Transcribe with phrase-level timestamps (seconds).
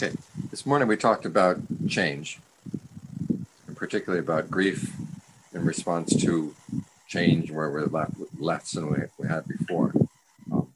[0.00, 0.14] Okay,
[0.52, 2.38] this morning we talked about change,
[3.66, 4.94] and particularly about grief
[5.52, 6.54] in response to
[7.08, 9.92] change where we're left less than we, we had before.
[10.52, 10.68] Um,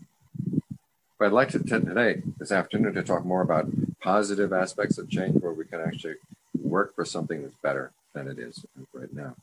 [1.20, 3.68] but I'd like to today, this afternoon, to talk more about
[4.00, 6.16] positive aspects of change where we can actually
[6.60, 9.36] work for something that's better than it is right now.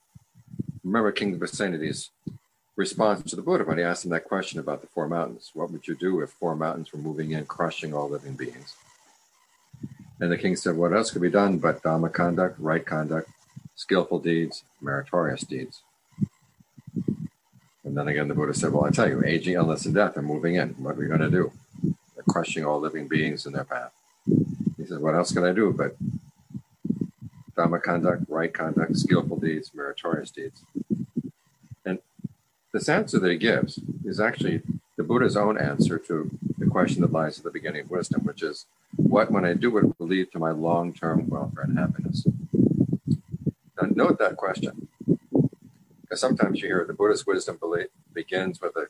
[0.84, 2.09] Remember King Pasenadi's
[2.75, 5.52] response to the Buddha when he asked him that question about the four mountains.
[5.54, 8.75] What would you do if four mountains were moving in, crushing all living beings?
[10.19, 13.29] And the king said, What else could be done but Dhamma conduct, right conduct,
[13.75, 15.83] skillful deeds, meritorious deeds?
[17.86, 20.21] And then again, the Buddha said, Well, I tell you, aging, illness, and death are
[20.21, 20.69] moving in.
[20.78, 21.51] What are we going to do?
[21.83, 23.92] They're crushing all living beings in their path.
[24.78, 25.95] He said, What else can I do but
[27.56, 30.61] Dhamma conduct, right conduct, skillful deeds, meritorious deeds?
[31.86, 32.00] And
[32.73, 34.61] this answer that he gives is actually
[34.97, 38.44] the Buddha's own answer to the question that lies at the beginning of wisdom, which
[38.44, 38.66] is,
[39.09, 42.25] what, when I do it, will lead to my long term welfare and happiness?
[43.81, 44.88] Now, note that question.
[46.02, 48.88] Because sometimes you hear the Buddhist wisdom belief begins with a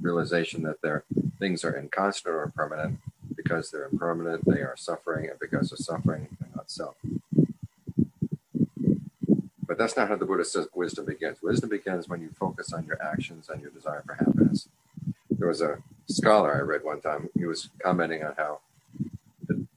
[0.00, 1.04] realization that their
[1.38, 2.98] things are inconstant or impermanent.
[3.34, 6.96] Because they're impermanent, they are suffering, and because they're suffering, they're not self.
[9.66, 11.38] But that's not how the Buddhist wisdom begins.
[11.42, 14.68] Wisdom begins when you focus on your actions and your desire for happiness.
[15.30, 15.78] There was a
[16.08, 18.60] scholar I read one time, he was commenting on how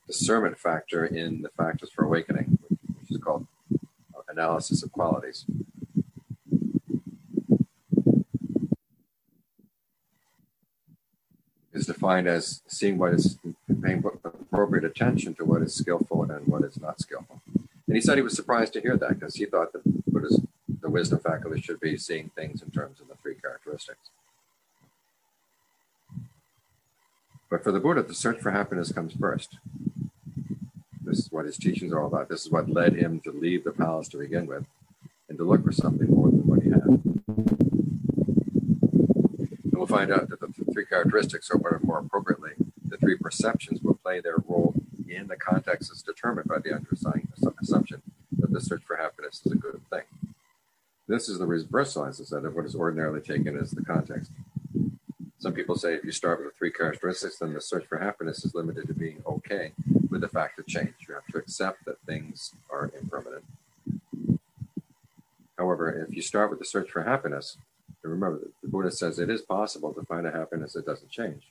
[0.10, 2.58] discernment factor in the factors for awakening,
[3.00, 3.46] which is called
[4.28, 5.46] analysis of qualities.
[11.74, 13.38] Is defined as seeing what is
[13.82, 17.42] paying appropriate attention to what is skillful and what is not skillful.
[17.88, 19.84] And he said he was surprised to hear that because he thought that
[20.82, 24.10] the wisdom faculty should be seeing things in terms of the three characteristics.
[27.50, 29.58] But for the Buddha, the search for happiness comes first.
[31.02, 32.30] This is what his teachings are all about.
[32.30, 34.66] This is what led him to leave the palace to begin with
[35.28, 36.84] and to look for something more than what he had.
[36.84, 37.14] And
[39.74, 42.52] we'll find out that the three characteristics, or more appropriately,
[42.88, 44.76] the three perceptions will play their role
[45.08, 47.28] in the context that's determined by the underlying
[47.62, 48.04] assumption
[48.38, 50.04] that the search for happiness is a good thing.
[51.08, 54.32] This is the reversal, as I said, of what is ordinarily taken as the context.
[55.40, 58.44] Some people say if you start with the three characteristics, then the search for happiness
[58.44, 59.72] is limited to being okay
[60.10, 60.94] with the fact of change.
[61.08, 63.46] You have to accept that things are impermanent.
[65.58, 67.58] However, if you start with the search for happiness,
[68.04, 71.44] and remember the Buddha says it is possible to find a happiness that doesn't change.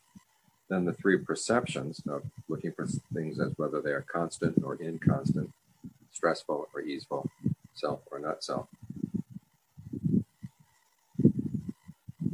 [0.69, 5.51] Then the three perceptions of looking for things as whether they are constant or inconstant,
[6.13, 7.31] stressful or easeful,
[7.73, 8.69] self or not self,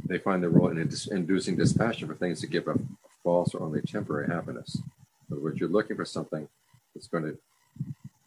[0.05, 2.79] they find their role in inducing dispassion for things that give a
[3.23, 4.77] false or only temporary happiness.
[4.77, 6.49] In other words, you're looking for something
[6.95, 7.39] that's going to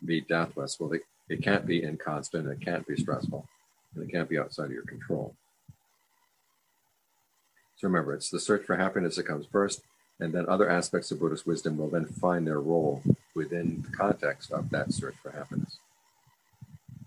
[0.03, 0.79] be deathless.
[0.79, 3.47] Well, it, it can't be inconstant, it can't be stressful,
[3.95, 5.35] and it can't be outside of your control.
[7.75, 9.81] So remember, it's the search for happiness that comes first,
[10.19, 13.03] and then other aspects of Buddhist wisdom will then find their role
[13.35, 15.77] within the context of that search for happiness.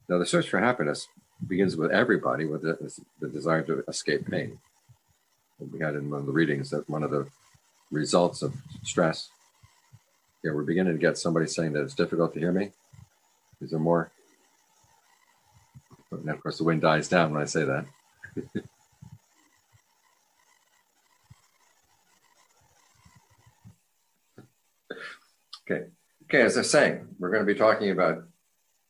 [0.09, 1.09] Now, the search for happiness
[1.47, 4.59] begins with everybody with the, the desire to escape pain.
[5.59, 7.27] And we had in one of the readings that one of the
[7.91, 9.31] results of stress.
[10.43, 12.71] Yeah, we're beginning to get somebody saying that it's difficult to hear me.
[13.61, 14.11] Is there more?
[16.11, 17.85] And of course, the wind dies down when I say that.
[25.71, 25.87] okay.
[26.25, 28.25] Okay, as I was saying, we're going to be talking about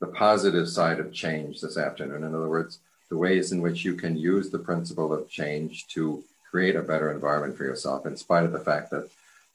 [0.01, 2.25] the positive side of change this afternoon.
[2.25, 2.79] In other words,
[3.11, 7.11] the ways in which you can use the principle of change to create a better
[7.13, 9.09] environment for yourself, in spite of the fact that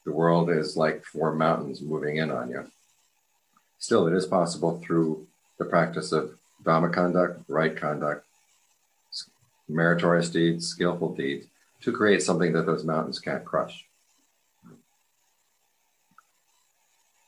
[0.06, 2.70] the world is like four mountains moving in on you.
[3.80, 8.26] Still, it is possible through the practice of Dhamma conduct, right conduct,
[9.68, 11.48] meritorious deeds, skillful deeds,
[11.82, 13.86] to create something that those mountains can't crush.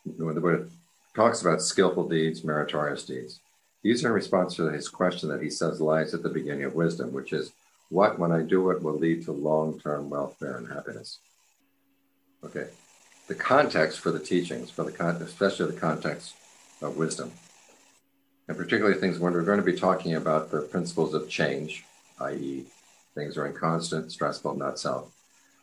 [0.04, 0.70] When the Buddha
[1.18, 3.40] talks about skillful deeds, meritorious deeds.
[3.82, 6.76] These are in response to his question that he says lies at the beginning of
[6.76, 7.54] wisdom, which is,
[7.90, 11.18] what, when I do it, will lead to long term welfare and happiness?
[12.44, 12.68] Okay,
[13.28, 16.36] the context for the teachings, for the con- especially the context
[16.84, 17.32] of wisdom,
[18.48, 21.84] and particularly things when we're going to be talking about the principles of change,
[22.22, 22.66] i.e.,
[23.16, 25.12] things are inconstant, stressful, not self.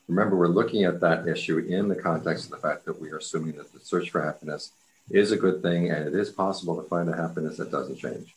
[0.08, 3.18] Remember, we're looking at that issue in the context of the fact that we are
[3.18, 4.72] assuming that the search for happiness
[5.10, 8.34] is a good thing, and it is possible to find a happiness that doesn't change.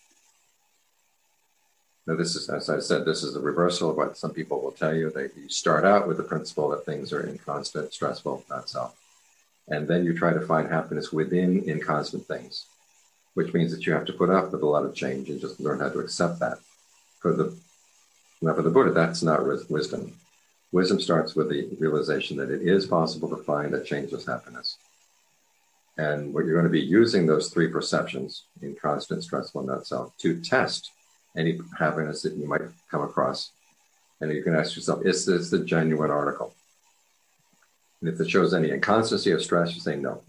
[2.05, 4.71] Now, this is, as I said, this is a reversal of what some people will
[4.71, 5.09] tell you.
[5.09, 8.95] They you start out with the principle that things are inconstant, stressful, not self.
[9.67, 12.65] And then you try to find happiness within inconstant things,
[13.33, 15.59] which means that you have to put up with a lot of change and just
[15.59, 16.59] learn how to accept that.
[17.19, 17.57] For the
[18.41, 20.13] now for the Buddha, that's not wisdom.
[20.71, 24.77] Wisdom starts with the realization that it is possible to find a changeless happiness.
[25.97, 30.15] And what you're going to be using those three perceptions in constant, stressful, not self
[30.19, 30.91] to test
[31.35, 32.61] any happiness that you might
[32.91, 33.51] come across.
[34.21, 36.53] And you can ask yourself, is this the genuine article?
[38.01, 40.21] And if it shows any inconstancy or stress, you say no.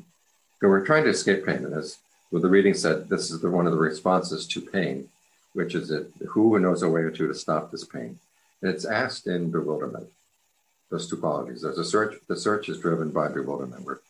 [0.61, 1.65] So we're trying to escape pain.
[1.65, 1.99] And as
[2.31, 5.09] well, the reading said, this is the, one of the responses to pain,
[5.53, 8.19] which is that who knows a way or two to stop this pain?
[8.63, 10.09] And it's asked in bewilderment.
[10.91, 11.63] Those two qualities.
[11.63, 12.17] There's a search.
[12.29, 13.85] The search is driven by bewilderment.
[13.85, 14.01] Where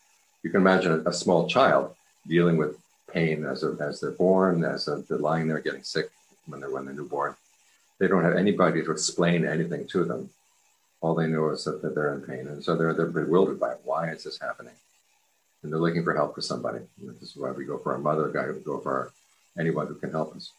[0.43, 1.95] you can imagine a, a small child
[2.27, 2.77] dealing with
[3.11, 6.09] pain as, a, as they're born, as a, they're lying there getting sick
[6.47, 7.35] when they're when they're newborn.
[7.99, 10.29] They don't have anybody to explain anything to them.
[11.01, 13.71] All they know is that, that they're in pain, and so they're they're bewildered by
[13.71, 13.81] it.
[13.83, 14.73] Why is this happening?
[15.63, 16.79] And they're looking for help for somebody.
[17.01, 19.11] This is why we go for our mother, a guy, we go for our,
[19.57, 20.51] anyone who can help us.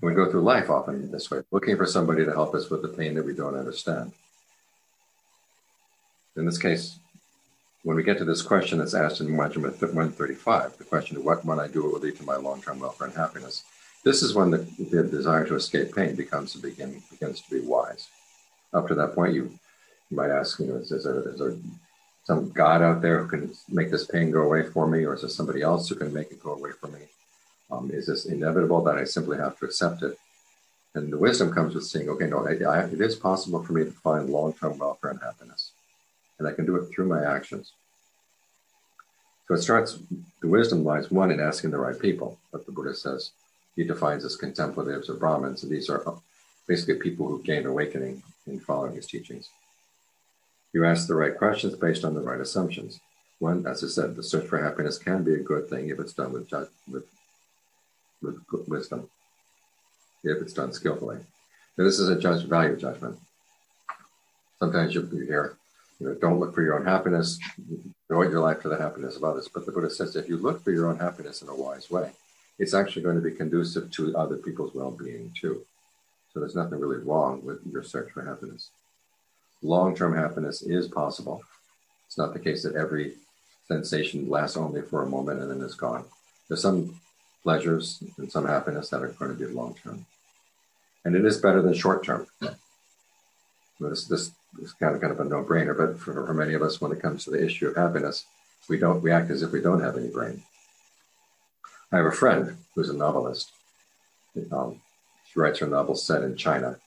[0.00, 2.82] And we go through life often this way, looking for somebody to help us with
[2.82, 4.12] the pain that we don't understand.
[6.36, 6.98] In this case,
[7.82, 11.44] when we get to this question that's asked in Module 135, the question of what
[11.44, 13.64] when I do it will lead to my long-term welfare and happiness,
[14.04, 14.58] this is when the,
[14.90, 18.08] the desire to escape pain becomes to begin begins to be wise.
[18.72, 19.50] Up to that point, you,
[20.10, 21.56] you might ask, you know, is, is, there, is there
[22.24, 25.22] some God out there who can make this pain go away for me, or is
[25.22, 27.00] there somebody else who can make it go away for me?
[27.70, 30.18] Um, is this inevitable that I simply have to accept it?
[30.94, 33.84] And the wisdom comes with saying, okay, no, I, I, it is possible for me
[33.84, 35.69] to find long-term welfare and happiness
[36.40, 37.74] and I can do it through my actions.
[39.46, 39.98] So it starts,
[40.40, 43.30] the wisdom lies one in asking the right people, what the Buddha says.
[43.76, 46.02] He defines as contemplatives or Brahmins, and these are
[46.66, 49.48] basically people who gain awakening in following his teachings.
[50.72, 53.00] You ask the right questions based on the right assumptions.
[53.38, 56.12] One, as I said, the search for happiness can be a good thing if it's
[56.12, 56.50] done with,
[56.90, 57.04] with,
[58.22, 59.08] with wisdom,
[60.24, 61.18] if it's done skillfully.
[61.76, 63.18] Now, this is a judge, value judgment.
[64.58, 65.56] Sometimes you'll hear,
[66.00, 67.38] you know, don't look for your own happiness,
[68.08, 69.48] devote your life to the happiness of others.
[69.52, 72.10] But the Buddha says if you look for your own happiness in a wise way,
[72.58, 75.64] it's actually going to be conducive to other people's well being too.
[76.32, 78.70] So there's nothing really wrong with your search for happiness.
[79.62, 81.42] Long term happiness is possible.
[82.06, 83.14] It's not the case that every
[83.68, 86.04] sensation lasts only for a moment and then is gone.
[86.48, 86.98] There's some
[87.42, 90.06] pleasures and some happiness that are going to be long term.
[91.04, 92.26] And it is better than short term.
[93.80, 96.62] This, this is kind of, kind of a no brainer, but for, for many of
[96.62, 98.24] us, when it comes to the issue of happiness,
[98.68, 100.42] we don't we act as if we don't have any brain.
[101.92, 103.50] I have a friend who's a novelist.
[104.52, 104.80] Um,
[105.26, 106.78] she writes her novels set in China.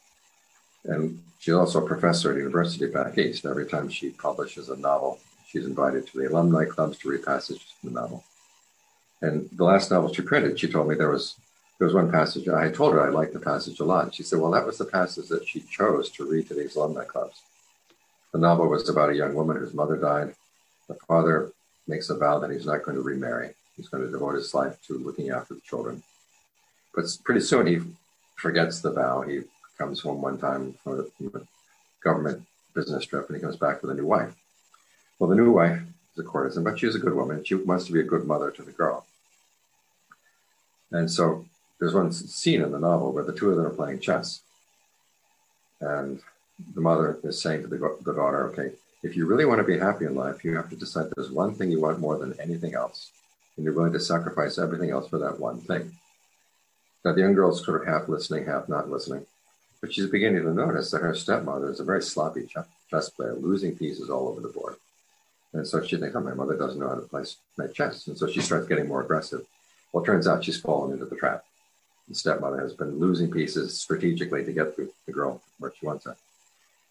[0.85, 3.45] And she's also a professor at university back east.
[3.45, 7.63] Every time she publishes a novel, she's invited to the alumni clubs to read passages
[7.79, 8.23] from the novel.
[9.21, 11.35] And the last novel she printed, she told me there was
[11.79, 14.13] there was one passage I told her I liked the passage a lot.
[14.13, 17.03] She said, "Well, that was the passage that she chose to read to these alumni
[17.03, 17.41] clubs."
[18.33, 20.35] The novel was about a young woman whose mother died.
[20.87, 21.51] The father
[21.87, 23.53] makes a vow that he's not going to remarry.
[23.77, 26.03] He's going to devote his life to looking after the children.
[26.95, 27.79] But pretty soon he
[28.35, 29.21] forgets the vow.
[29.21, 29.41] He
[29.77, 31.39] comes home one time from a
[32.03, 32.43] government
[32.73, 34.35] business trip and he comes back with a new wife.
[35.19, 35.81] Well, the new wife
[36.13, 37.43] is a courtesan, but she's a good woman.
[37.43, 39.05] She wants to be a good mother to the girl.
[40.91, 41.45] And so
[41.79, 44.41] there's one scene in the novel where the two of them are playing chess.
[45.79, 46.21] And
[46.73, 48.71] the mother is saying to the, the daughter, okay,
[49.03, 51.53] if you really want to be happy in life, you have to decide there's one
[51.53, 53.11] thing you want more than anything else.
[53.55, 55.91] And you're willing to sacrifice everything else for that one thing.
[57.03, 59.25] Now, the young girl's sort of half listening, half not listening.
[59.81, 62.47] But she's beginning to notice that her stepmother is a very sloppy
[62.89, 64.75] chess player, losing pieces all over the board.
[65.51, 67.23] And so she thinks, oh, my mother doesn't know how to play,
[67.73, 68.07] chess.
[68.07, 69.45] And so she starts getting more aggressive.
[69.91, 71.43] Well, turns out she's fallen into the trap
[72.07, 76.05] the stepmother has been losing pieces strategically to get the, the girl where she wants
[76.05, 76.15] her.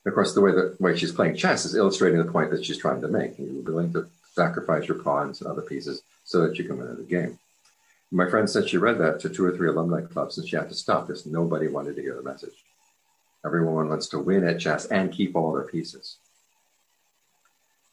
[0.04, 2.78] Of course, the way the way she's playing chess is illustrating the point that she's
[2.78, 3.38] trying to make.
[3.38, 7.02] You're willing to sacrifice your pawns and other pieces so that you can win the
[7.02, 7.38] game.
[8.10, 10.68] My friend said she read that to two or three alumni clubs and she had
[10.68, 12.64] to stop because nobody wanted to hear the message.
[13.44, 16.16] Everyone wants to win at chess and keep all their pieces.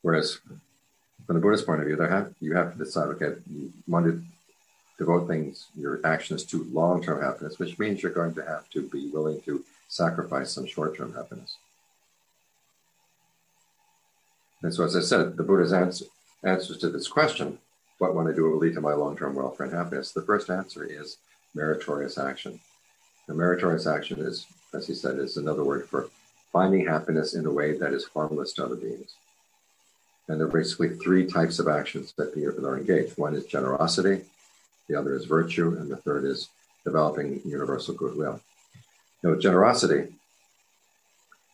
[0.01, 0.39] Whereas
[1.25, 4.22] from the Buddhist point of view, have, you have to decide, okay, you want to
[4.98, 8.82] devote things, your actions to long term happiness, which means you're going to have to
[8.89, 11.56] be willing to sacrifice some short term happiness.
[14.62, 16.06] And so, as I said, the Buddha's answer,
[16.44, 17.58] answers to this question,
[17.98, 20.50] what when I do will lead to my long term welfare and happiness, the first
[20.50, 21.18] answer is
[21.54, 22.60] meritorious action.
[23.28, 26.10] The meritorious action is, as he said, is another word for
[26.51, 29.16] finding happiness in a way that is harmless to other beings.
[30.28, 33.18] And there are basically three types of actions that are engaged.
[33.18, 34.24] One is generosity,
[34.88, 36.50] the other is virtue, and the third is
[36.84, 38.39] developing universal goodwill.
[39.24, 40.13] You know, generosity,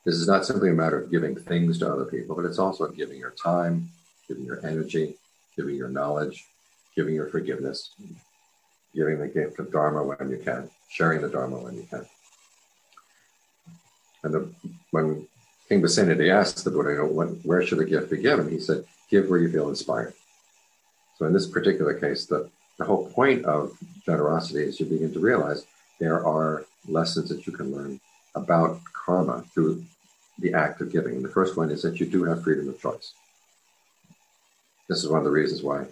[0.06, 2.88] this is not simply a matter of giving things to other people, but it's also
[2.88, 3.90] giving your time,
[4.28, 5.16] giving your energy,
[5.58, 6.46] giving your knowledge,
[6.96, 7.90] giving your forgiveness,
[8.94, 12.06] giving the gift of Dharma when you can, sharing the Dharma when you can.
[14.24, 14.50] And the,
[14.92, 15.28] when
[15.68, 18.50] King Pasenadi asked the Buddha, you know, what, where should the gift be given?
[18.50, 20.14] He said, give where you feel inspired.
[21.18, 25.20] So in this particular case, the, the whole point of generosity is you begin to
[25.20, 25.66] realize
[26.00, 28.00] there are lessons that you can learn
[28.36, 29.84] about karma through
[30.40, 31.16] the act of giving.
[31.16, 33.14] And the first one is that you do have freedom of choice.
[34.88, 35.86] This is one of the reasons why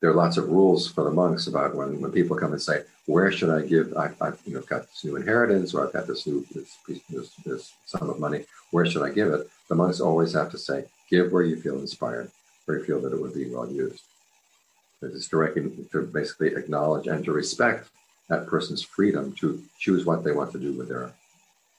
[0.00, 2.82] there are lots of rules for the monks about when, when people come and say,
[3.06, 3.94] where should I give?
[3.96, 6.76] I, have you know got this new inheritance, or I've got this new this,
[7.08, 8.44] this, this sum of money.
[8.70, 9.48] Where should I give it?
[9.68, 12.30] The monks always have to say, give where you feel inspired,
[12.66, 14.02] where you feel that it would be well used.
[15.00, 17.88] It is to, to basically acknowledge and to respect
[18.28, 21.12] that person's freedom to choose what they want to do with their,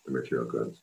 [0.06, 0.80] their material goods.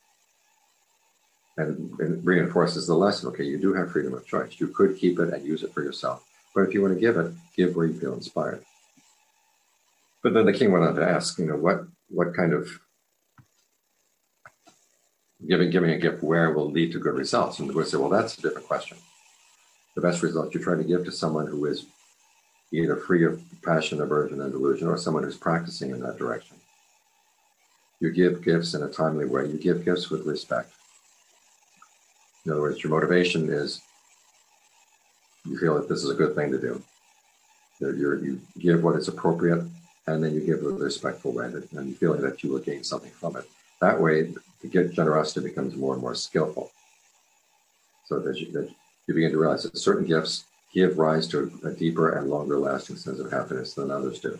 [1.59, 4.57] And, and reinforces the lesson okay, you do have freedom of choice.
[4.59, 6.23] You could keep it and use it for yourself.
[6.55, 8.63] But if you want to give it, give where you feel inspired.
[10.23, 12.69] But then the king went on to ask, you know, what what kind of
[15.49, 17.59] giving giving a gift where will lead to good results?
[17.59, 18.99] And the Buddha said, well, that's a different question.
[19.95, 21.87] The best result you try to give to someone who is
[22.73, 26.57] either free of passion, aversion, and delusion, or someone who's practicing in that direction.
[28.01, 29.47] You give gifts in a timely way.
[29.47, 30.73] You give gifts with respect.
[32.47, 33.83] In other words, your motivation is
[35.45, 36.81] you feel that this is a good thing to do.
[37.81, 39.65] That you you give what is appropriate,
[40.07, 42.85] and then you give with a respectful way, and you feel that you will gain
[42.85, 43.45] something from it.
[43.81, 46.71] That way, the generosity becomes more and more skillful.
[48.07, 48.71] So that you, that
[49.09, 52.97] you begin to realize that certain gifts give rise to a deeper and longer lasting
[52.97, 54.39] sense of happiness than others do.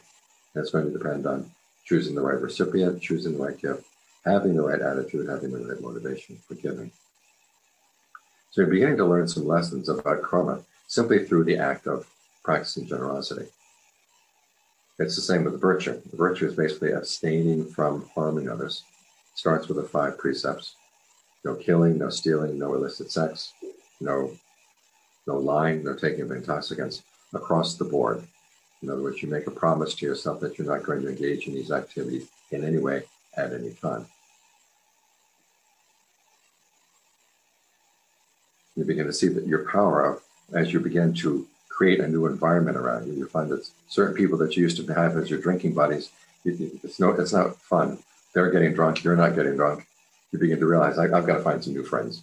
[0.55, 1.51] And it's going to depend on
[1.85, 3.85] choosing the right recipient, choosing the right gift,
[4.25, 6.93] having the right attitude, having the right motivation for giving.
[8.57, 12.09] So you're beginning to learn some lessons about karma simply through the act of
[12.43, 13.49] practicing generosity.
[14.99, 16.01] It's the same with the virtue.
[16.11, 18.83] The virtue is basically abstaining from harming others.
[19.35, 20.75] It starts with the five precepts
[21.45, 23.53] no killing, no stealing, no illicit sex,
[24.01, 24.31] no
[25.27, 27.03] no lying, no taking of intoxicants
[27.35, 28.27] across the board.
[28.81, 31.47] In other words, you make a promise to yourself that you're not going to engage
[31.47, 33.03] in these activities in any way
[33.37, 34.07] at any time.
[38.87, 42.77] Begin to see that your power of, as you begin to create a new environment
[42.77, 45.75] around you, you find that certain people that you used to have as your drinking
[45.75, 46.11] buddies,
[46.45, 47.99] it's no, it's not fun.
[48.33, 49.87] They're getting drunk, you're not getting drunk.
[50.33, 52.23] You begin to realize, I, I've got to find some new friends.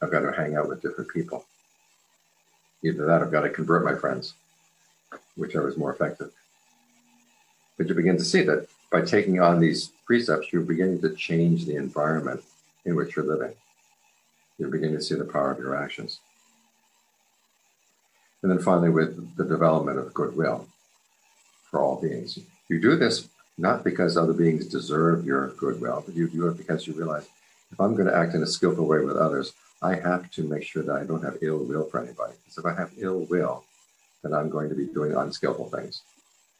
[0.00, 1.44] I've got to hang out with different people.
[2.82, 4.34] Either that, I've got to convert my friends,
[5.36, 6.30] whichever is more effective.
[7.76, 11.66] But you begin to see that by taking on these precepts, you're beginning to change
[11.66, 12.42] the environment
[12.84, 13.54] in which you're living.
[14.58, 16.20] You're beginning to see the power of your actions.
[18.42, 20.68] And then finally, with the development of goodwill
[21.70, 22.38] for all beings.
[22.68, 26.86] You do this not because other beings deserve your goodwill, but you do it because
[26.86, 27.28] you realize
[27.70, 30.62] if I'm going to act in a skillful way with others, I have to make
[30.62, 32.34] sure that I don't have ill will for anybody.
[32.44, 33.64] Because if I have ill will,
[34.22, 36.02] then I'm going to be doing unskillful things.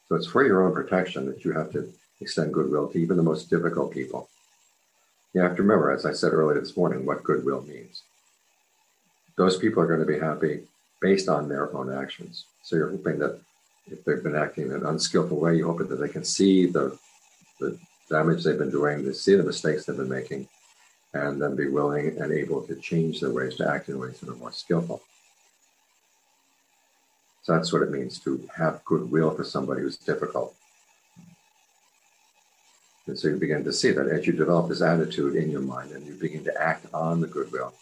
[0.09, 3.23] So it's for your own protection that you have to extend goodwill to even the
[3.23, 4.29] most difficult people.
[5.39, 8.03] You have to remember, as I said earlier this morning, what goodwill means.
[9.37, 10.63] Those people are going to be happy
[11.01, 12.47] based on their own actions.
[12.65, 13.39] So you're hoping that
[13.87, 16.99] if they've been acting in an unskillful way, you hope that they can see the,
[17.61, 17.79] the
[18.11, 20.49] damage they've been doing, they see the mistakes they've been making,
[21.15, 24.31] and then be willing and able to change their ways to act in ways that
[24.31, 25.01] are more skillful.
[27.45, 30.57] So that's what it means to have goodwill for somebody who's difficult.
[33.09, 35.93] And so you begin to see that as you develop this attitude in your mind
[35.93, 37.73] and you begin to act on the goodwill,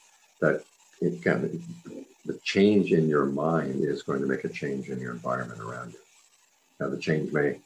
[0.40, 0.62] that
[1.00, 1.62] it can,
[2.24, 5.92] the change in your mind is going to make a change in your environment around
[5.92, 5.98] you.
[6.78, 7.58] Now, the change may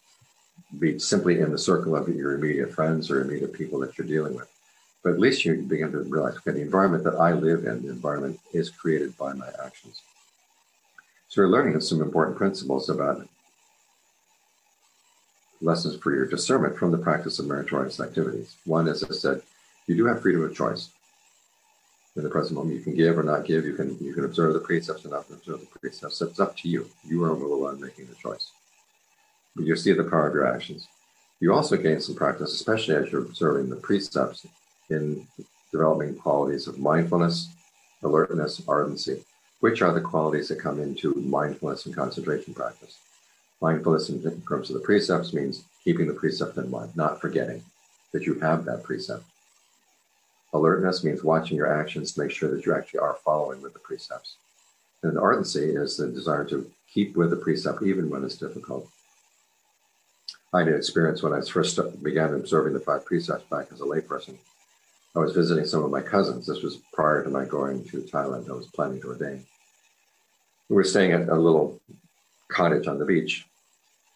[0.79, 4.35] be simply in the circle of your immediate friends or immediate people that you're dealing
[4.35, 4.49] with.
[5.03, 7.91] But at least you begin to realize, okay, the environment that I live in, the
[7.91, 10.03] environment is created by my actions.
[11.29, 13.27] So you're learning some important principles about
[15.61, 18.57] lessons for your discernment from the practice of meritorious activities.
[18.65, 19.43] One, as I said,
[19.87, 20.91] you do have freedom of choice.
[22.17, 23.65] In the present moment, you can give or not give.
[23.65, 26.21] You can you can observe the precepts or not observe the precepts.
[26.21, 26.89] It's up to you.
[27.05, 28.51] You are the one making the choice.
[29.55, 30.89] But you see the power of your actions.
[31.39, 34.47] You also gain some practice, especially as you're observing the precepts
[34.91, 35.27] in
[35.73, 37.49] developing qualities of mindfulness,
[38.03, 39.25] alertness, ardency.
[39.61, 42.99] which are the qualities that come into mindfulness and concentration practice.
[43.61, 47.63] Mindfulness in terms of the precepts means keeping the precept in mind, not forgetting
[48.13, 49.25] that you have that precept.
[50.53, 53.79] Alertness means watching your actions to make sure that you actually are following with the
[53.79, 54.37] precepts.
[55.03, 58.89] And ardency is the desire to keep with the precept even when it's difficult.
[60.53, 63.85] I had an experience when I first began observing the five precepts back as a
[63.85, 64.37] layperson.
[65.15, 66.47] I was visiting some of my cousins.
[66.47, 68.49] This was prior to my going to Thailand.
[68.49, 69.45] I was planning to ordain.
[70.69, 71.81] We were staying at a little
[72.49, 73.47] cottage on the beach,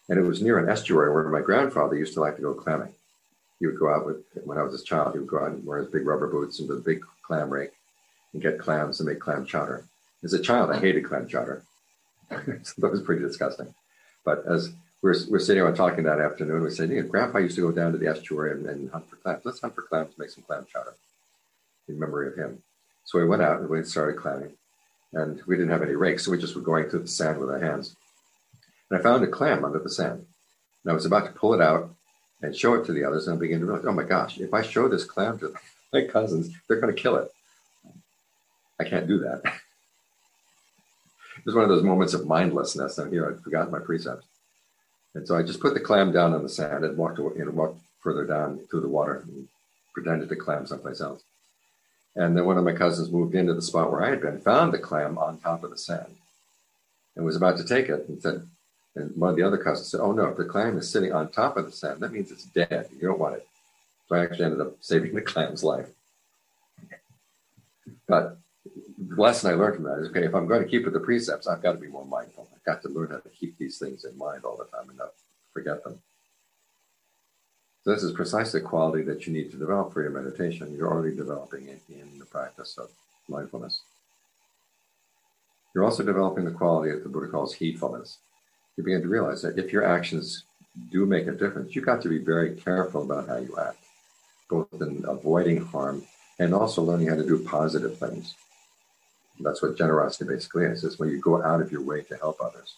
[0.09, 2.93] and it was near an estuary where my grandfather used to like to go clamming.
[3.59, 5.65] He would go out with, when I was a child, he would go out and
[5.65, 7.71] wear his big rubber boots and a big clam rake
[8.33, 9.85] and get clams and make clam chowder.
[10.23, 11.63] As a child, I hated clam chowder.
[12.29, 12.37] so
[12.77, 13.73] that was pretty disgusting.
[14.23, 17.61] But as we're, we're sitting around talking that afternoon, we said, yeah, Grandpa used to
[17.61, 19.45] go down to the estuary and, and hunt for clams.
[19.45, 20.95] Let's hunt for clams, make some clam chowder
[21.87, 22.61] in memory of him.
[23.05, 24.51] So we went out and we started clamming.
[25.13, 27.49] And we didn't have any rakes, so we just were going through the sand with
[27.49, 27.95] our hands.
[28.89, 30.25] And I found a clam under the sand.
[30.83, 31.95] And I was about to pull it out
[32.41, 34.53] and show it to the others, and I began to realize, oh my gosh, if
[34.53, 35.53] I show this clam to
[35.91, 37.31] my cousins, they're going to kill it.
[38.79, 39.41] I can't do that.
[39.45, 42.97] it was one of those moments of mindlessness.
[42.97, 44.27] And here I'd forgotten my precepts.
[45.13, 47.51] And so I just put the clam down on the sand and walked away, know,
[47.51, 49.47] walked further down through the water and
[49.93, 51.23] pretended to clam someplace else.
[52.15, 54.73] And then one of my cousins moved into the spot where I had been, found
[54.73, 56.15] the clam on top of the sand,
[57.15, 58.07] and was about to take it.
[58.07, 58.47] And said,
[58.95, 61.31] and one of the other cousins said, "Oh no, if the clam is sitting on
[61.31, 62.89] top of the sand, that means it's dead.
[62.93, 63.47] You don't want it."
[64.07, 65.89] So I actually ended up saving the clam's life.
[68.07, 68.37] But
[68.97, 70.99] the lesson I learned from that is okay, if I'm going to keep with the
[70.99, 72.47] precepts, I've got to be more mindful.
[72.53, 74.97] I've got to learn how to keep these things in mind all the time and
[74.97, 75.13] not
[75.53, 75.99] forget them.
[77.83, 80.73] So this is precisely the quality that you need to develop for your meditation.
[80.75, 82.89] You're already developing it in the practice of
[83.27, 83.81] mindfulness.
[85.73, 88.17] You're also developing the quality that the Buddha calls heedfulness.
[88.77, 90.43] You begin to realize that if your actions
[90.91, 93.77] do make a difference, you've got to be very careful about how you act,
[94.49, 96.03] both in avoiding harm
[96.39, 98.35] and also learning how to do positive things.
[99.39, 100.83] That's what generosity basically is.
[100.83, 102.75] It's when you go out of your way to help others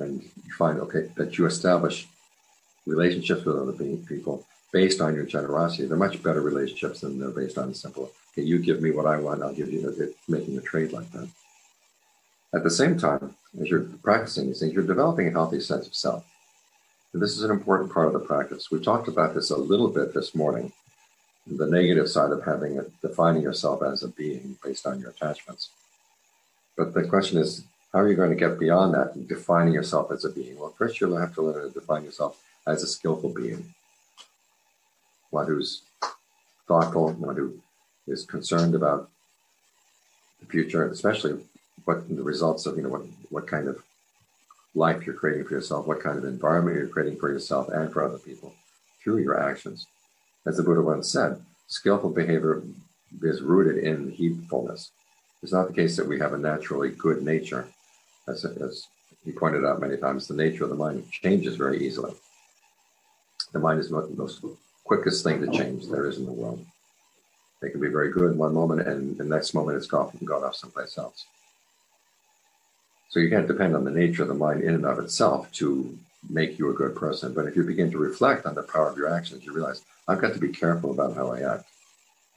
[0.00, 2.08] and you find okay that you establish
[2.86, 5.86] relationships with other people based on your generosity.
[5.86, 8.10] They're much better relationships than they're based on simple.
[8.32, 10.14] Okay, you give me what I want, I'll give you.
[10.28, 11.28] Making a trade like that.
[12.54, 15.94] At the same time, as you're practicing these things, you're developing a healthy sense of
[15.94, 16.24] self.
[17.12, 18.70] And this is an important part of the practice.
[18.70, 20.72] We talked about this a little bit this morning.
[21.46, 25.70] The negative side of having a, defining yourself as a being based on your attachments.
[26.76, 30.24] But the question is, how are you going to get beyond that, defining yourself as
[30.24, 30.58] a being?
[30.58, 33.74] Well, first you'll have to learn to define yourself as a skillful being,
[35.30, 35.82] one who's
[36.66, 37.60] thoughtful, one who
[38.06, 39.10] is concerned about
[40.40, 41.40] the future, especially
[41.84, 43.82] what the results of, you know, what, what kind of
[44.74, 48.04] life you're creating for yourself, what kind of environment you're creating for yourself and for
[48.04, 48.54] other people
[49.02, 49.86] through your actions.
[50.46, 52.62] As the Buddha once said, skillful behavior
[53.22, 54.90] is rooted in heedfulness.
[55.42, 57.68] It's not the case that we have a naturally good nature
[58.26, 58.86] as, as
[59.24, 62.12] he pointed out many times, the nature of the mind changes very easily.
[63.52, 64.44] The mind is the most
[64.84, 66.64] quickest thing to change there is in the world.
[67.62, 70.44] It can be very good in one moment, and the next moment it's gone, gone
[70.44, 71.24] off someplace else.
[73.14, 75.96] So you can't depend on the nature of the mind in and of itself to
[76.28, 77.32] make you a good person.
[77.32, 80.20] But if you begin to reflect on the power of your actions, you realize I've
[80.20, 81.64] got to be careful about how I act,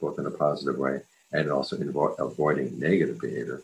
[0.00, 1.00] both in a positive way
[1.32, 3.60] and also in avoiding negative behavior.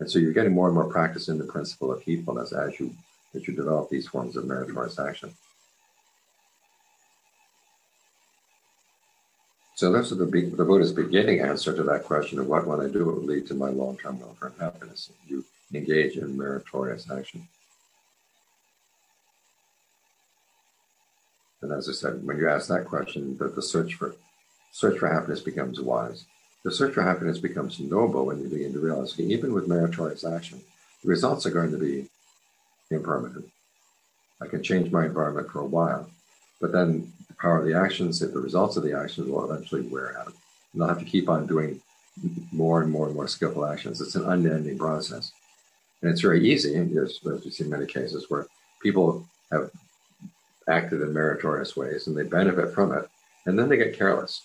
[0.00, 2.92] And so you're getting more and more practice in the principle of heedfulness as you
[3.32, 5.32] as you develop these forms of meritorious action.
[9.76, 13.08] So that's the, the Buddha's beginning answer to that question of what when I do
[13.08, 15.10] it will lead to my long-term welfare and happiness.
[15.28, 17.48] You engage in meritorious action.
[21.62, 24.14] And as I said, when you ask that question, that the search for
[24.72, 26.26] search for happiness becomes wise
[26.64, 30.24] the search for happiness becomes noble when you begin to realize that even with meritorious
[30.24, 30.62] action,
[31.02, 32.08] the results are going to be
[32.90, 33.46] impermanent.
[34.40, 36.08] I can change my environment for a while,
[36.62, 39.82] but then the power of the actions, if the results of the actions will eventually
[39.82, 40.32] wear out.
[40.72, 41.80] And I'll have to keep on doing
[42.50, 44.00] more and more and more skillful actions.
[44.00, 45.32] It's an unending process.
[46.04, 48.46] And it's very easy, as we've seen many cases where
[48.82, 49.70] people have
[50.68, 53.08] acted in meritorious ways and they benefit from it,
[53.46, 54.42] and then they get careless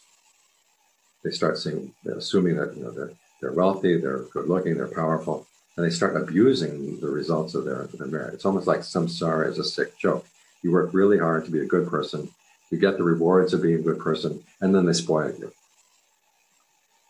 [1.24, 5.48] they start seeing, assuming that you know they're they're wealthy, they're good looking, they're powerful,
[5.78, 8.34] and they start abusing the results of their, their merit.
[8.34, 10.26] It's almost like samsara is a sick joke.
[10.62, 12.30] You work really hard to be a good person,
[12.70, 15.52] you get the rewards of being a good person, and then they spoil you.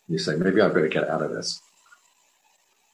[0.08, 1.62] You say, maybe going to get out of this.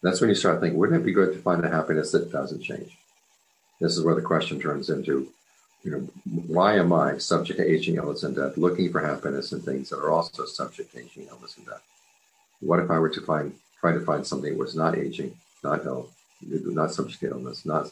[0.06, 2.62] That's when you start thinking, wouldn't it be good to find a happiness that doesn't
[2.62, 2.96] change?
[3.82, 5.30] This is where the question turns into,
[5.84, 5.98] you know,
[6.46, 9.98] why am I subject to aging, illness, and death, looking for happiness in things that
[9.98, 11.82] are also subject to aging, illness, and death?
[12.60, 15.84] What if I were to find try to find something that was not aging, not
[15.86, 16.12] ill,
[16.44, 17.92] not subject to illness, not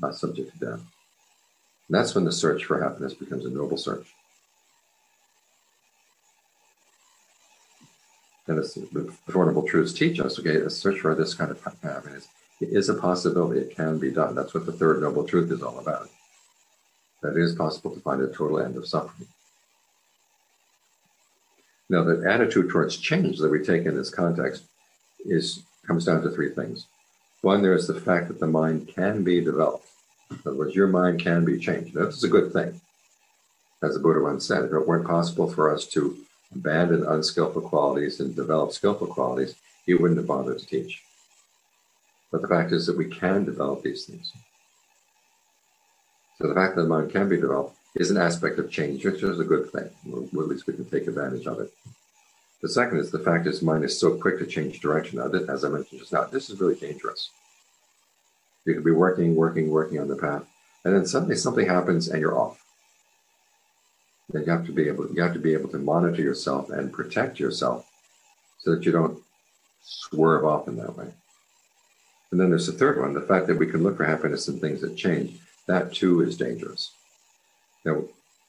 [0.00, 0.80] not subject to death?
[0.80, 4.15] And that's when the search for happiness becomes a noble search.
[8.48, 12.28] And the Four Noble Truths teach us, okay, a search for this kind of happiness
[12.60, 13.60] is a possibility.
[13.60, 14.34] It can be done.
[14.34, 16.08] That's what the third noble truth is all about.
[17.22, 19.28] That it is possible to find a total end of suffering.
[21.88, 24.64] Now, the attitude towards change that we take in this context
[25.24, 26.86] is comes down to three things.
[27.42, 29.86] One, there is the fact that the mind can be developed.
[30.30, 31.94] In other words, your mind can be changed.
[31.94, 32.80] That's a good thing.
[33.82, 36.18] As the Buddha once said, if it weren't possible for us to
[36.54, 39.54] abandon unskillful qualities and develop skillful qualities,
[39.84, 41.02] he wouldn't have bothered to teach.
[42.30, 44.32] But the fact is that we can develop these things.
[46.38, 49.22] So the fact that the mind can be developed is an aspect of change, which
[49.22, 49.88] is a good thing.
[50.06, 51.72] At least we can take advantage of it.
[52.62, 55.18] The second is the fact is mind is so quick to change direction.
[55.18, 57.30] Now, as I mentioned just now, this is really dangerous.
[58.64, 60.42] You could be working, working, working on the path,
[60.84, 62.65] and then suddenly something happens and you're off.
[64.30, 66.92] Then you have to be able you have to be able to monitor yourself and
[66.92, 67.88] protect yourself
[68.58, 69.22] so that you don't
[69.82, 71.12] swerve off in that way.
[72.30, 74.58] And then there's the third one, the fact that we can look for happiness in
[74.58, 75.38] things that change.
[75.66, 76.92] That too is dangerous.
[77.84, 78.04] Now,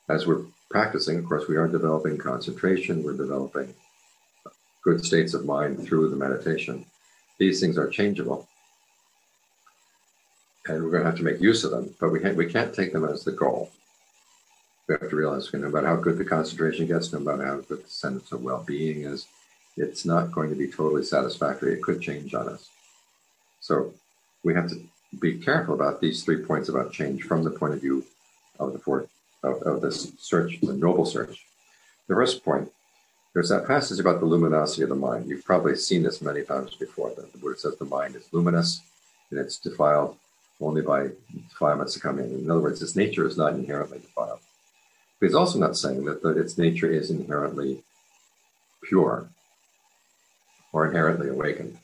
[0.09, 3.73] as we're practicing, of course, we are developing concentration, we're developing
[4.83, 6.85] good states of mind through the meditation.
[7.37, 8.47] These things are changeable.
[10.67, 12.73] And we're going to have to make use of them, but we can't, we can't
[12.73, 13.71] take them as the goal.
[14.87, 17.85] We have to realize no matter how good the concentration gets, no about how good
[17.85, 19.27] the sense of well being is,
[19.75, 21.73] it's not going to be totally satisfactory.
[21.73, 22.69] It could change on us.
[23.59, 23.93] So
[24.43, 24.81] we have to
[25.19, 28.05] be careful about these three points about change from the point of view
[28.59, 29.09] of the fourth
[29.43, 31.45] of, of this search, the noble search.
[32.07, 32.71] The first point,
[33.33, 35.29] there's that passage about the luminosity of the mind.
[35.29, 37.11] You've probably seen this many times before.
[37.15, 38.81] That the Buddha says the mind is luminous
[39.29, 40.17] and it's defiled
[40.59, 41.09] only by
[41.49, 42.31] defilements to come in.
[42.31, 44.39] In other words, its nature is not inherently defiled.
[45.19, 47.83] But he's also not saying that, that its nature is inherently
[48.83, 49.29] pure
[50.71, 51.77] or inherently awakened.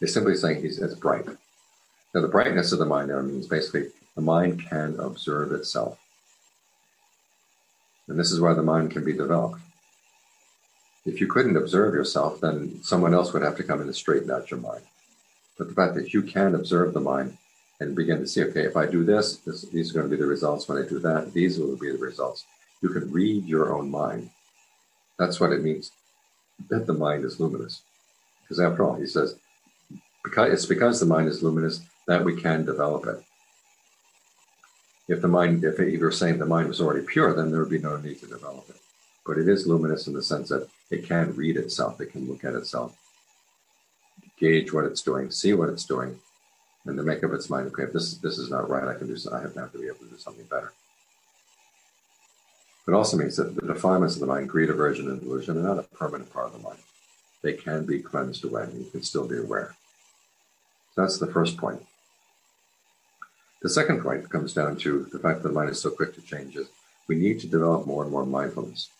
[0.00, 1.26] He's simply saying he's it's bright.
[2.14, 5.98] Now, the brightness of the mind there means basically the mind can observe itself.
[8.06, 9.60] And this is why the mind can be developed.
[11.04, 14.30] If you couldn't observe yourself, then someone else would have to come in and straighten
[14.30, 14.82] out your mind.
[15.58, 17.36] But the fact that you can observe the mind
[17.80, 20.20] and begin to see, okay, if I do this, this these are going to be
[20.20, 20.68] the results.
[20.68, 22.44] When I do that, these will be the results.
[22.84, 24.28] You can read your own mind.
[25.18, 25.90] That's what it means
[26.68, 27.80] that the mind is luminous.
[28.42, 29.36] Because after all, he says,
[30.22, 33.24] because it's because the mind is luminous that we can develop it.
[35.08, 37.70] If the mind, if you were saying the mind was already pure, then there would
[37.70, 38.76] be no need to develop it.
[39.24, 42.44] But it is luminous in the sense that it can read itself, it can look
[42.44, 42.94] at itself,
[44.38, 46.18] gauge what it's doing, see what it's doing,
[46.84, 47.68] and then make up its mind.
[47.68, 49.16] Okay, if this this is not right, I can do.
[49.32, 50.74] I have to be able to do something better.
[52.86, 55.78] It also means that the defilements of the mind, greed, aversion, and delusion, are not
[55.78, 56.78] a permanent part of the mind.
[57.42, 59.74] They can be cleansed away, and you can still be aware.
[60.94, 61.82] So that's the first point.
[63.62, 66.20] The second point comes down to the fact that the mind is so quick to
[66.20, 66.68] change is
[67.08, 68.90] we need to develop more and more mindfulness.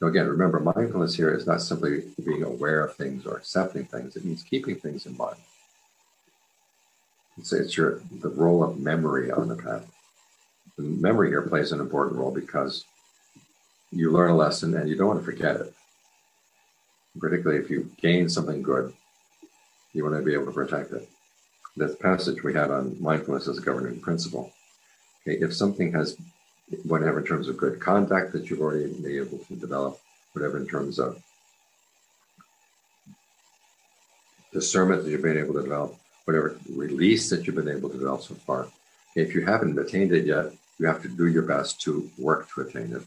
[0.00, 4.16] Now, again, remember, mindfulness here is not simply being aware of things or accepting things.
[4.16, 5.36] It means keeping things in mind.
[7.38, 9.90] It's, it's your the role of memory on the path.
[10.76, 12.84] The memory here plays an important role because
[13.92, 15.72] you learn a lesson and you don't want to forget it.
[17.18, 18.92] Particularly if you gain something good,
[19.92, 21.08] you want to be able to protect it
[21.76, 24.52] this passage we had on mindfulness as a governing principle.
[25.26, 26.16] Okay, if something has
[26.84, 29.98] whatever in terms of good conduct that you've already been able to develop,
[30.32, 31.22] whatever in terms of
[34.52, 38.22] discernment that you've been able to develop, whatever release that you've been able to develop
[38.22, 38.68] so far.
[39.14, 42.62] If you haven't attained it yet, you have to do your best to work to
[42.62, 43.02] attain it.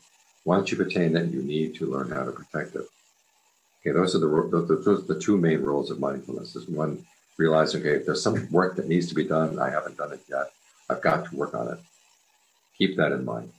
[0.46, 2.88] Once you've attained it, you need to learn how to protect it.
[3.82, 6.56] Okay, those are the those are the two main roles of mindfulness.
[6.56, 7.06] Is one
[7.38, 10.22] realizing, okay, if there's some work that needs to be done, I haven't done it
[10.30, 10.52] yet.
[10.90, 11.80] I've got to work on it.
[12.78, 13.52] Keep that in mind.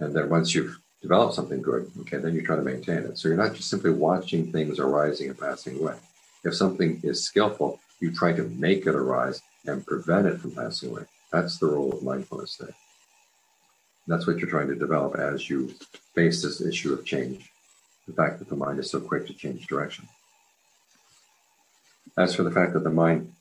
[0.00, 3.18] And then once you've developed something good, okay, then you try to maintain it.
[3.18, 5.96] So you're not just simply watching things arising and passing away.
[6.44, 10.90] If something is skillful, you try to make it arise and prevent it from passing
[10.90, 11.02] away.
[11.30, 12.74] That's the role of mindfulness there.
[14.10, 15.72] That's what you're trying to develop as you
[16.16, 17.52] face this issue of change.
[18.08, 20.08] the fact that the mind is so quick to change direction.
[22.18, 23.32] As for the fact that the mind,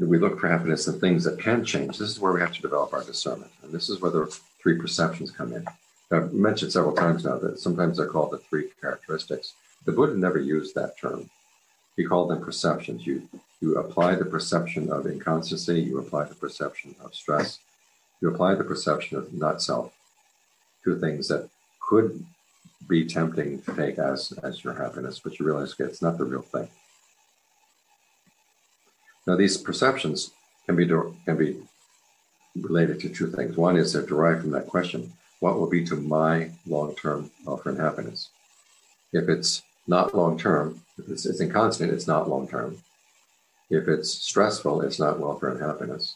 [0.00, 2.54] that we look for happiness in things that can change, this is where we have
[2.54, 3.50] to develop our discernment.
[3.62, 5.66] And this is where the three perceptions come in.
[6.10, 9.52] I've mentioned several times now that sometimes they're called the three characteristics.
[9.84, 11.28] The Buddha never used that term.
[11.98, 13.06] He called them perceptions.
[13.06, 13.28] You,
[13.60, 17.58] you apply the perception of inconstancy, you apply the perception of stress,
[18.22, 19.92] you apply the perception of not self
[20.84, 22.24] to things that could
[22.88, 26.24] be tempting to take as, as your happiness, but you realize okay, it's not the
[26.24, 26.68] real thing.
[29.26, 30.30] Now, these perceptions
[30.66, 31.56] can be, can be
[32.56, 33.56] related to two things.
[33.56, 37.72] One is they're derived from that question what will be to my long term welfare
[37.72, 38.30] and happiness?
[39.12, 42.78] If it's not long term, if it's, it's inconstant, it's not long term.
[43.68, 46.14] If it's stressful, it's not welfare and happiness.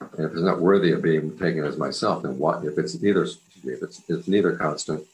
[0.00, 2.64] And if it's not worthy of being taken as myself, then what?
[2.64, 5.04] If it's neither, if it's, it's neither constant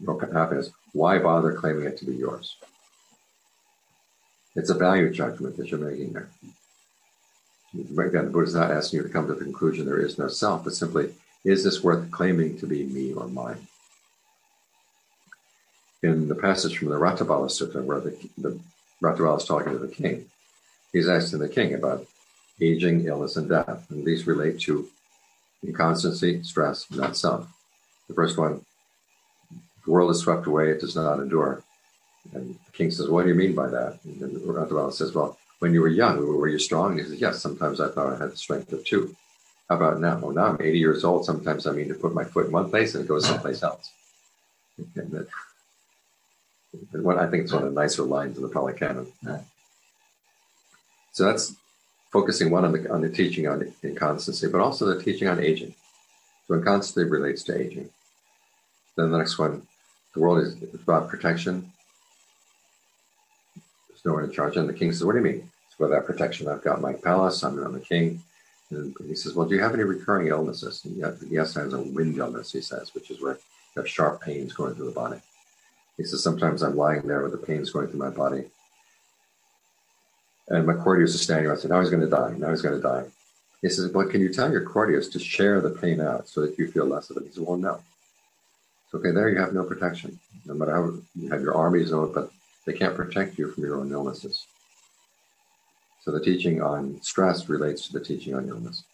[0.00, 2.56] nor happiness, why bother claiming it to be yours?
[4.54, 6.28] It's a value judgment that you're making there.
[7.74, 10.28] Again, the Buddha is not asking you to come to the conclusion there is no
[10.28, 11.12] self, but simply
[11.44, 13.68] is this worth claiming to be me or mine?
[16.02, 18.58] In the passage from the Ratthapala Sutta, where the, the
[19.36, 20.26] is talking to the king,
[20.92, 22.06] he's asking the king about
[22.60, 23.86] aging, illness, and death.
[23.90, 24.88] And these relate to
[25.64, 27.48] inconstancy, stress, and not self.
[28.08, 28.64] The first one,
[29.84, 31.62] the world is swept away, it does not endure.
[32.32, 33.98] And the king says, What do you mean by that?
[34.04, 36.92] And then Ratthapala says, Well, when you were young, were you strong?
[36.92, 39.14] And he says, Yes, sometimes I thought I had the strength of two.
[39.68, 40.18] How about now?
[40.18, 41.24] Well, now I'm 80 years old.
[41.24, 43.90] Sometimes I mean to put my foot in one place and it goes someplace else.
[44.94, 45.28] And that,
[47.18, 49.10] I think it's one of the nicer lines in the Pali Canon.
[51.12, 51.56] So that's
[52.16, 55.74] focusing one on the on the teaching on inconstancy, but also the teaching on aging.
[56.48, 57.90] So inconstancy relates to aging.
[58.96, 59.66] Then the next one,
[60.14, 61.70] the world is about protection.
[63.88, 64.56] There's no one in charge.
[64.56, 65.50] And the king says, What do you mean?
[65.66, 66.48] It's about that protection.
[66.48, 68.22] I've got my palace, I'm, I'm the king.
[68.70, 70.86] And he says, Well, do you have any recurring illnesses?
[70.86, 70.96] And
[71.30, 74.54] yes, I have a wind illness, he says, which is where you have sharp pains
[74.54, 75.20] going through the body.
[75.98, 78.46] He says, Sometimes I'm lying there with the pains going through my body.
[80.48, 82.34] And my courtiers are standing around saying, Now he's going to die.
[82.36, 83.04] Now he's going to die.
[83.62, 86.58] He says, but can you tell your courtiers to share the pain out so that
[86.58, 87.24] you feel less of it?
[87.24, 87.80] He says, Well, no.
[88.90, 90.18] So, okay, there you have no protection.
[90.44, 92.30] No matter how you have your armies, but
[92.64, 94.46] they can't protect you from your own illnesses.
[96.02, 98.84] So the teaching on stress relates to the teaching on illness.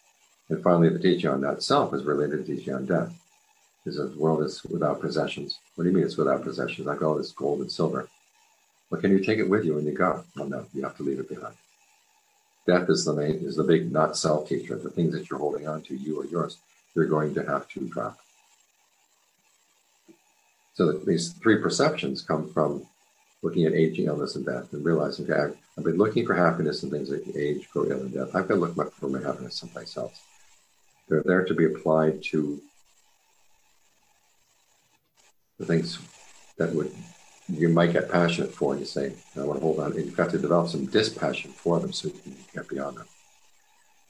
[0.49, 3.13] And finally, the teaching on not self is related to teaching on death.
[3.83, 5.59] Because the world is without possessions.
[5.75, 6.87] What do you mean it's without possessions?
[6.87, 8.07] Like all this gold and silver.
[8.93, 10.23] Well, can you take it with you when you go?
[10.35, 11.55] Well, no, you have to leave it behind.
[12.67, 14.77] Death is the main, is the big not self teacher.
[14.77, 16.59] The things that you're holding on to, you or yours,
[16.93, 18.19] you're going to have to drop.
[20.75, 22.85] So these three perceptions come from
[23.41, 26.83] looking at aging, illness, and death, and realizing, okay, I've, I've been looking for happiness
[26.83, 28.35] in things like age, grow, ill, and death.
[28.35, 30.21] I've got to look for my happiness someplace else.
[31.09, 32.61] They're there to be applied to
[35.57, 35.97] the things
[36.59, 36.93] that would
[37.49, 39.91] you might get passionate for, and you say, I want to hold on.
[39.93, 43.07] And you've got to develop some dispassion for them so you can get beyond them.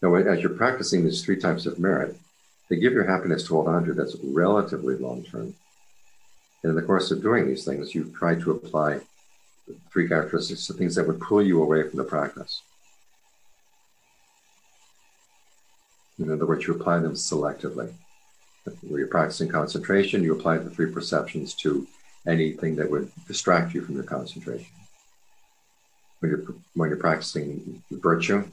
[0.02, 2.18] Now, as you're practicing these three types of merit,
[2.70, 5.56] they give your happiness to hold on to that's relatively long term.
[6.62, 9.00] And in the course of doing these things, you try to apply
[9.68, 12.62] the three characteristics of things that would pull you away from the practice.
[16.20, 17.94] In other words, you apply them selectively.
[18.82, 21.88] Where you're practicing concentration, you apply the three perceptions to
[22.28, 24.72] anything that would distract you from your concentration.
[26.20, 28.46] When you're, when you're practicing virtue,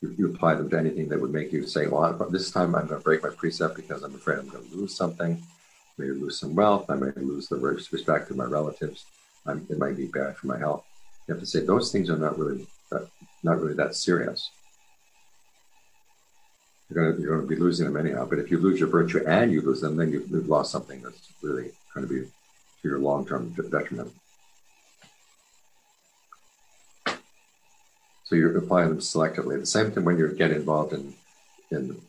[0.00, 2.88] you, you apply them to anything that would make you say, well, this time I'm
[2.88, 5.40] going to break my precept because I'm afraid I'm going to lose something.
[5.98, 6.90] I may lose some wealth.
[6.90, 9.04] I may lose the respect of my relatives.
[9.46, 10.84] I'm, it might be bad for my health.
[11.26, 13.08] You have to say those things are not really that,
[13.42, 14.50] not really that serious.
[16.90, 18.26] You're going, to, you're going to be losing them anyhow.
[18.28, 21.00] But if you lose your virtue and you lose them, then you've, you've lost something
[21.00, 22.28] that's really going to be
[22.82, 24.12] to your long-term detriment.
[28.24, 29.60] So you're applying them selectively.
[29.60, 31.14] The same thing when you get involved in
[31.70, 32.00] in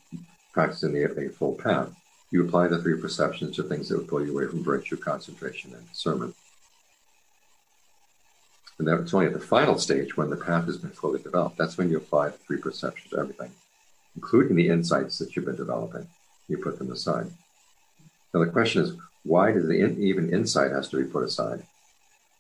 [0.52, 1.90] practicing the Eightfold Path,
[2.32, 5.74] you apply the three perceptions to things that would pull you away from virtue, concentration,
[5.74, 6.36] and discernment.
[8.80, 11.58] And that's only at the final stage when the path has been fully developed.
[11.58, 13.52] That's when you apply the three perceptions to everything,
[14.16, 16.08] including the insights that you've been developing.
[16.48, 17.28] You put them aside.
[18.34, 21.64] Now the question is, why does the in, even insight has to be put aside?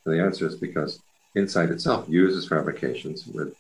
[0.06, 1.00] And the answer is because
[1.36, 3.56] insight itself uses fabrications with,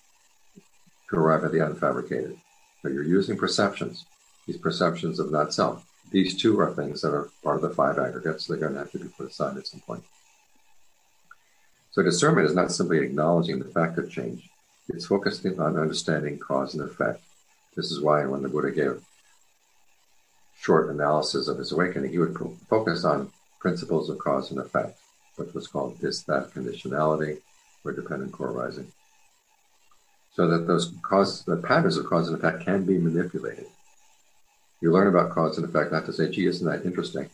[1.09, 2.37] to arrive at the unfabricated.
[2.81, 4.05] So you're using perceptions,
[4.45, 7.97] these perceptions of not self, these two are things that are part of the five
[7.97, 8.45] aggregates.
[8.45, 10.03] They're going to have to be put aside at some point.
[11.91, 14.49] So discernment is not simply acknowledging the fact of change.
[14.89, 17.23] It's focusing on understanding cause and effect.
[17.75, 19.01] This is why when the Buddha gave
[20.59, 22.37] short analysis of his awakening, he would
[22.69, 24.97] focus on principles of cause and effect,
[25.35, 27.39] which was called this, that conditionality,
[27.83, 28.91] or dependent co-arising.
[30.35, 33.67] So that those cause, the patterns of cause and effect can be manipulated.
[34.81, 37.29] You learn about cause and effect not to say, gee, isn't that interesting?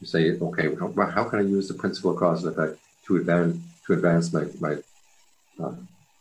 [0.00, 3.16] You say, okay, how, how can I use the principle of cause and effect to
[3.16, 4.76] advance, to advance my, my
[5.62, 5.72] uh,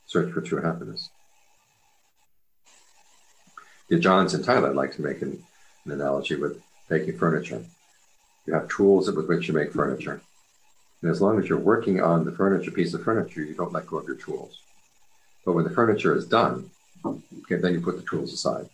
[0.07, 1.09] search for true happiness?
[3.89, 5.43] The Ajahns in Thailand like to make an,
[5.85, 7.63] an analogy with making furniture.
[8.45, 10.21] You have tools with which you make furniture.
[11.01, 13.87] And as long as you're working on the furniture, piece of furniture, you don't let
[13.87, 14.59] go of your tools.
[15.45, 16.69] But when the furniture is done,
[17.05, 18.67] okay, then you put the tools aside.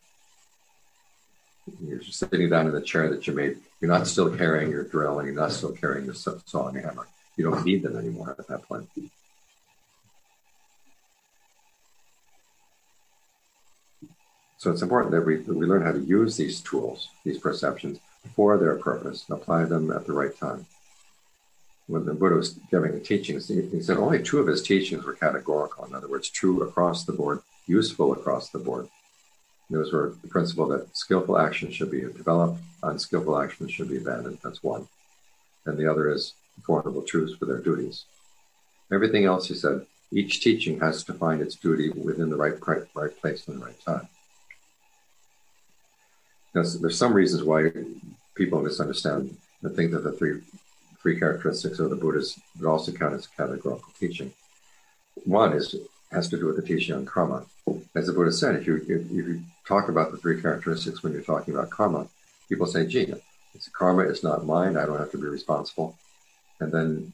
[1.85, 3.57] You're just sitting down in the chair that you made.
[3.79, 6.87] You're not still carrying your drill and you're not still carrying your saw and your
[6.87, 7.07] hammer.
[7.37, 8.89] You don't need them anymore at that point.
[14.61, 17.97] So it's important that we, that we learn how to use these tools, these perceptions,
[18.35, 20.67] for their purpose, apply them at the right time.
[21.87, 25.13] When the Buddha was giving the teachings, he, said only two of his teachings were
[25.13, 25.85] categorical.
[25.85, 28.87] In other words, true across the board, useful across the board.
[29.71, 34.37] Those were the principle that skillful action should be developed, unskillful action should be abandoned.
[34.43, 34.87] That's one.
[35.65, 38.05] And the other is Four Noble Truths for their duties.
[38.93, 42.83] Everything else, he said, each teaching has to find its duty within the right, right,
[42.93, 44.07] right place and the right time.
[46.53, 47.71] Now, there's some reasons why
[48.35, 50.41] people misunderstand and think that the three
[51.01, 54.31] three characteristics of the Buddhas would also count as categorical teaching.
[55.25, 55.75] One is
[56.11, 57.45] has to do with the teaching on karma.
[57.95, 61.13] As the Buddha said, if you if, if you talk about the three characteristics when
[61.13, 62.07] you're talking about karma,
[62.49, 63.13] people say, "Gee,
[63.53, 64.77] it's karma is not mine.
[64.77, 65.97] I don't have to be responsible,"
[66.59, 67.13] and then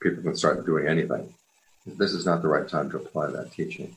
[0.00, 1.34] people can start doing anything.
[1.86, 3.96] This is not the right time to apply that teaching.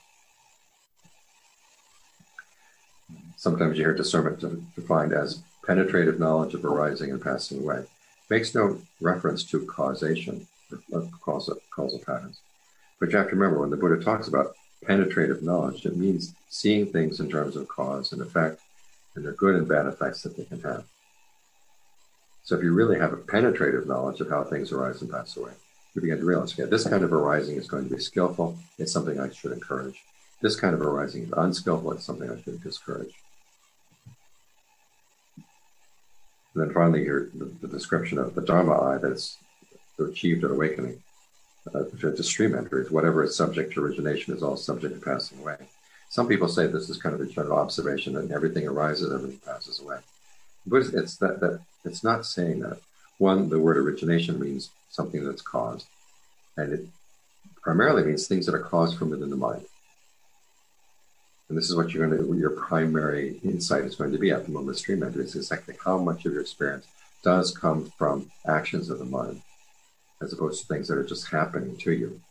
[3.41, 4.39] Sometimes you hear discernment
[4.75, 7.86] defined as penetrative knowledge of arising and passing away.
[8.30, 10.45] Makes no reference to causation
[10.91, 12.39] or causal, causal patterns.
[12.99, 14.54] But you have to remember when the Buddha talks about
[14.86, 18.62] penetrative knowledge, it means seeing things in terms of cause and effect
[19.15, 20.84] and the good and bad effects that they can have.
[22.43, 25.54] So if you really have a penetrative knowledge of how things arise and pass away,
[25.95, 28.56] you begin to realize, okay, this kind of arising is going to be skillful.
[28.77, 30.04] It's something I should encourage.
[30.41, 31.93] This kind of arising is unskillful.
[31.93, 33.15] It's something I should discourage.
[36.53, 39.37] And then finally, here the, the, description of the Dharma eye that's
[39.99, 41.01] achieved at awakening,
[41.73, 45.57] uh, to stream entries, whatever is subject to origination is all subject to passing away.
[46.09, 49.79] Some people say this is kind of a general observation that everything arises, everything passes
[49.79, 49.99] away.
[50.65, 52.79] But it's that, that it's not saying that.
[53.17, 55.85] One, the word origination means something that's caused,
[56.57, 56.87] and it
[57.61, 59.63] primarily means things that are caused from within the mind.
[61.51, 64.45] And this is what you're going to, your primary insight is going to be at
[64.45, 66.87] the moment of stream entry is exactly how much of your experience
[67.23, 69.41] does come from actions of the mind,
[70.21, 72.21] as opposed to things that are just happening to you.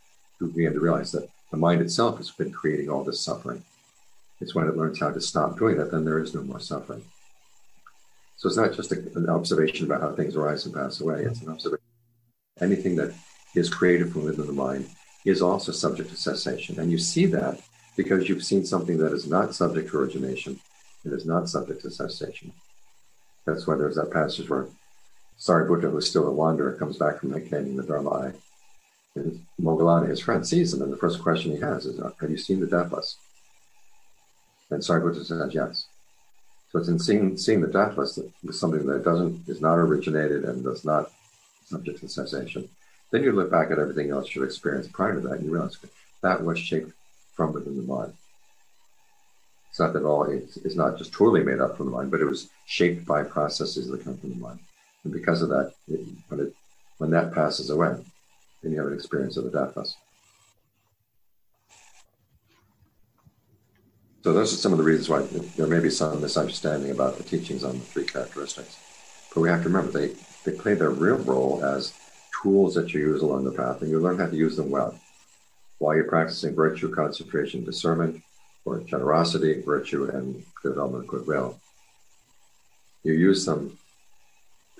[0.40, 3.62] You begin to realize that the mind itself has been creating all this suffering.
[4.40, 7.04] It's when it learns how to stop doing that, then there is no more suffering.
[8.38, 11.24] So it's not just a, an observation about how things arise and pass away.
[11.24, 11.84] It's an observation.
[12.58, 13.12] Anything that
[13.54, 14.88] is created from within the mind
[15.26, 16.80] is also subject to cessation.
[16.80, 17.60] And you see that
[17.96, 20.60] because you've seen something that is not subject to origination,
[21.04, 22.52] it is not subject to cessation.
[23.46, 24.66] That's why there's that passage where
[25.38, 28.34] Sariputta, who's still a wanderer, comes back from canyon the Dharma.
[29.16, 32.36] And Moggallana, his friend, sees him, and the first question he has is, Have you
[32.36, 33.16] seen the deathless?
[34.70, 35.86] And Sariputta says, Yes.
[36.70, 40.44] So it's in seeing, seeing the deathless that is something that doesn't is not originated
[40.44, 41.10] and does not
[41.64, 42.68] subject to cessation.
[43.10, 45.78] Then you look back at everything else you've experienced prior to that, and you realize
[46.22, 46.92] that was shaped
[47.40, 48.12] from within the mind.
[49.70, 52.20] It's not that all it's, it's not just totally made up from the mind, but
[52.20, 54.58] it was shaped by processes that come from the mind.
[55.04, 56.54] And because of that, it, when it
[56.98, 57.94] when that passes away,
[58.62, 59.96] then you have an experience of the deathless.
[64.22, 65.22] So those are some of the reasons why
[65.56, 68.76] there may be some misunderstanding about the teachings on the three characteristics.
[69.34, 70.12] But we have to remember they,
[70.44, 71.94] they play their real role as
[72.42, 75.00] tools that you use along the path, and you learn how to use them well
[75.80, 78.22] while you're practicing virtue, concentration, discernment,
[78.66, 81.58] or generosity, virtue, and development of goodwill.
[83.02, 83.78] You use them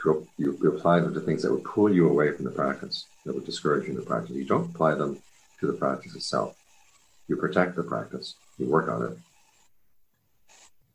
[0.03, 3.35] to you apply them to things that would pull you away from the practice, that
[3.35, 4.37] would discourage you in the practice.
[4.37, 5.19] You don't apply them
[5.61, 6.57] to the practice itself.
[7.29, 8.35] You protect the practice.
[8.59, 9.19] You work on it.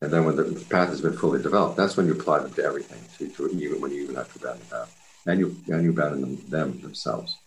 [0.01, 2.63] And then when the path has been fully developed, that's when you apply them to
[2.63, 5.23] everything, to, to even when you even have to abandon the path.
[5.25, 7.37] And you and you abandon them, them themselves.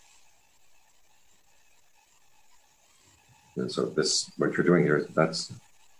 [3.59, 5.51] And so this what you're doing here, that's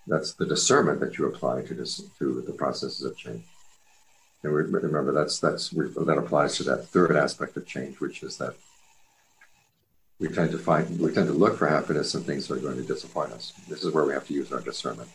[0.07, 3.43] that's the discernment that you apply to this to the processes of change.
[4.43, 8.37] And we, remember that's that's that applies to that third aspect of change, which is
[8.37, 8.55] that
[10.19, 12.77] we tend to find we tend to look for happiness in things that are going
[12.77, 13.53] to disappoint us.
[13.67, 15.09] This is where we have to use our discernment.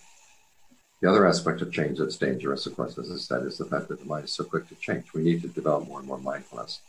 [1.01, 3.88] The other aspect of change that's dangerous, of course, as I said, is the fact
[3.88, 5.12] that the mind is so quick to change.
[5.12, 6.80] We need to develop more and more mindfulness,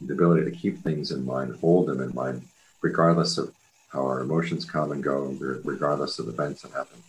[0.00, 2.42] the ability to keep things in mind, hold them in mind,
[2.80, 3.52] regardless of
[3.88, 7.02] how our emotions come and go, regardless of events that happen.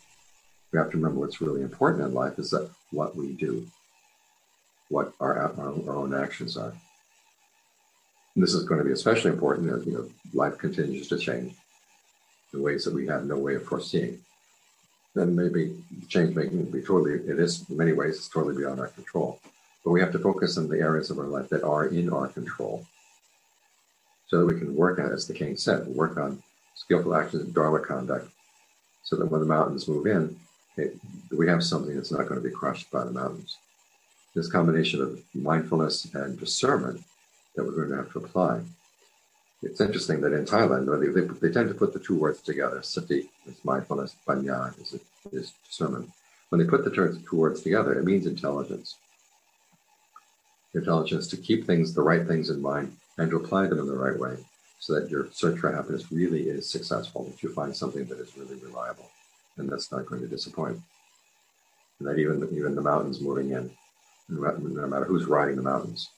[0.72, 3.68] We have to remember what's really important in life is that what we do,
[4.90, 6.74] what our, our, our own actions are.
[8.36, 11.56] And this is going to be especially important as you know life continues to change
[12.54, 14.20] in ways that we have no way of foreseeing.
[15.16, 15.76] Then maybe
[16.08, 19.40] change making will be totally it is in many ways it's totally beyond our control.
[19.84, 22.28] But we have to focus on the areas of our life that are in our
[22.28, 22.86] control.
[24.28, 26.44] So that we can work as the king said, work on
[26.78, 28.30] skillful actions, and dharma conduct,
[29.04, 30.38] so that when the mountains move in,
[30.78, 30.96] it,
[31.32, 33.58] we have something that's not going to be crushed by the mountains.
[34.36, 37.04] This combination of mindfulness and discernment
[37.56, 38.62] that we're going to have to apply.
[39.64, 42.84] It's interesting that in Thailand, they, they, they tend to put the two words together.
[42.84, 45.00] Sati is mindfulness, panya is,
[45.32, 46.12] is discernment.
[46.50, 48.96] When they put the two words together, it means intelligence.
[50.76, 53.98] Intelligence to keep things, the right things in mind, and to apply them in the
[53.98, 54.38] right way
[54.80, 58.38] so that your search for happiness really is successful, that you find something that is
[58.38, 59.10] really reliable
[59.58, 60.80] and that's not going to disappoint.
[62.00, 63.72] And that even, even the mountains moving in,
[64.30, 66.10] no matter who's riding the mountains,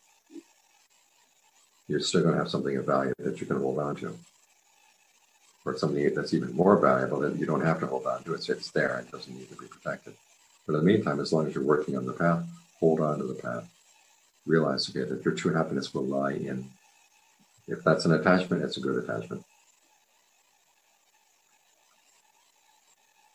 [1.87, 4.17] you're still going to have something of value that you can hold on to.
[5.65, 8.33] Or something that's even more valuable that you don't have to hold on to.
[8.33, 8.99] It's, it's there.
[8.99, 10.13] It doesn't need to be protected.
[10.65, 12.43] But in the meantime, as long as you're working on the path,
[12.79, 13.69] hold on to the path.
[14.45, 16.69] Realize, okay, that your true happiness will lie in.
[17.69, 19.43] If that's an attachment, it's a good attachment.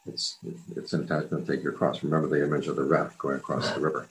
[0.07, 0.37] It's,
[0.77, 2.03] it's an attachment take you across.
[2.03, 4.07] Remember the image of the raft going across the river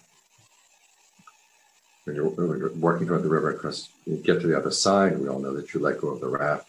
[2.06, 5.18] when you're, when you're working toward the river, because you get to the other side,
[5.18, 6.68] we all know that you let go of the raft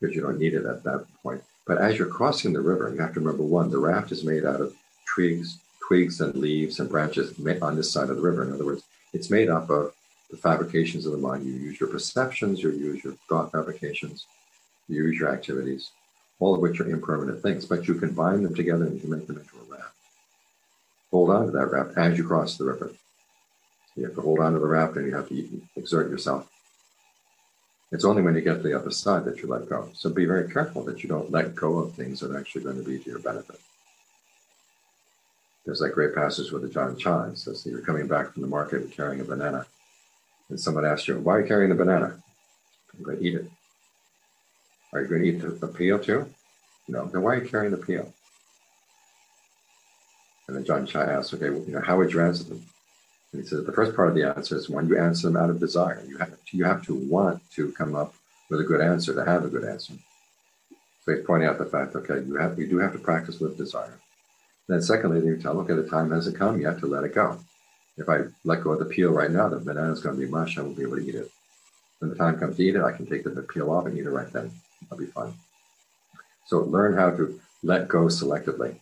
[0.00, 1.42] because you don't need it at that point.
[1.66, 4.44] But as you're crossing the river, you have to remember one, the raft is made
[4.44, 4.74] out of
[5.06, 8.44] twigs, twigs and leaves and branches on this side of the river.
[8.44, 9.94] In other words, it's made up of
[10.32, 11.44] the fabrications of the mind.
[11.44, 14.26] You use your perceptions, you use your thought fabrications,
[14.88, 15.90] you use your activities,
[16.40, 19.26] all of which are impermanent things, but you can bind them together and you make
[19.26, 19.94] them into a raft.
[21.10, 22.92] Hold on to that raft as you cross the river.
[23.94, 26.50] You have to hold on to the raft and you have to exert yourself.
[27.92, 29.90] It's only when you get to the other side that you let go.
[29.92, 32.82] So be very careful that you don't let go of things that are actually going
[32.82, 33.60] to be to your benefit.
[35.66, 37.34] There's that great passage with the Ajahn Chah.
[37.34, 39.66] says that you're coming back from the market carrying a banana.
[40.52, 42.22] And someone asks you, why are you carrying the banana?
[42.92, 43.50] I'm going to eat it.
[44.92, 46.26] Are you going to eat the, the peel too?
[46.88, 47.06] No.
[47.06, 48.12] Then why are you carrying the peel?
[50.46, 52.62] And then Ajahn Chah asks, okay, well, you know, how would you answer them?
[53.32, 55.48] And he says the first part of the answer is when you answer them out
[55.48, 56.04] of desire.
[56.06, 58.14] You have to, you have to want to come up
[58.50, 59.94] with a good answer to have a good answer.
[61.06, 63.56] So he's pointing out the fact, okay, you have you do have to practice with
[63.56, 63.98] desire.
[64.68, 67.38] Then secondly, you tell, okay, the time hasn't come yet to let it go.
[67.96, 70.30] If I let go of the peel right now, the banana is going to be
[70.30, 70.56] mush.
[70.56, 71.30] I won't be able to eat it.
[71.98, 74.06] When the time comes to eat it, I can take the peel off and eat
[74.06, 74.50] it right then.
[74.90, 75.34] I'll be fine.
[76.46, 78.76] So learn how to let go selectively.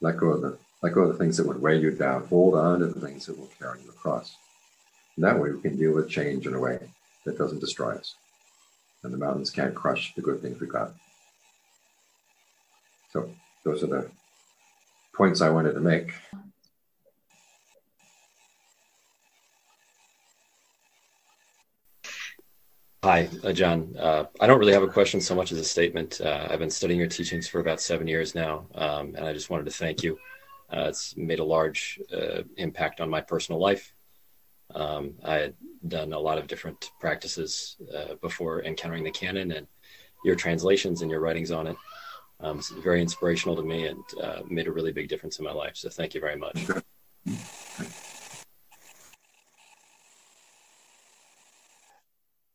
[0.00, 2.26] Let go of the let go of the things that would weigh you down.
[2.28, 4.34] Hold on to the things that will carry you across.
[5.16, 6.78] And that way we can deal with change in a way
[7.26, 8.14] that doesn't destroy us.
[9.02, 10.92] And the mountains can't crush the good things we got.
[13.12, 13.30] So
[13.64, 14.10] those are the
[15.14, 16.12] points I wanted to make.
[23.02, 23.96] Hi, uh, John.
[23.98, 26.20] Uh, I don't really have a question so much as a statement.
[26.20, 29.48] Uh, I've been studying your teachings for about seven years now, um, and I just
[29.48, 30.18] wanted to thank you
[30.70, 33.94] uh, it's made a large uh, impact on my personal life.
[34.74, 35.54] Um, I had
[35.88, 39.66] done a lot of different practices uh, before encountering the canon, and
[40.22, 41.76] your translations and your writings on it
[42.40, 44.04] um, it's very inspirational to me and
[44.50, 45.76] made a really big difference in my life.
[45.76, 46.66] So thank you very much.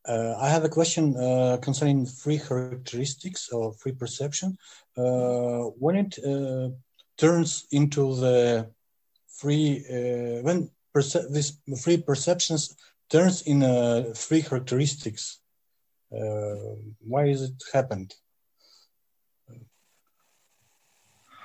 [0.08, 4.58] Uh, I have a question uh, concerning free characteristics or free perception.
[4.96, 6.70] Uh, when it uh,
[7.18, 8.70] turns into the
[9.28, 12.76] free uh, when this free perceptions
[13.10, 15.40] turns in uh, free characteristics.
[16.10, 18.14] Why is it happened?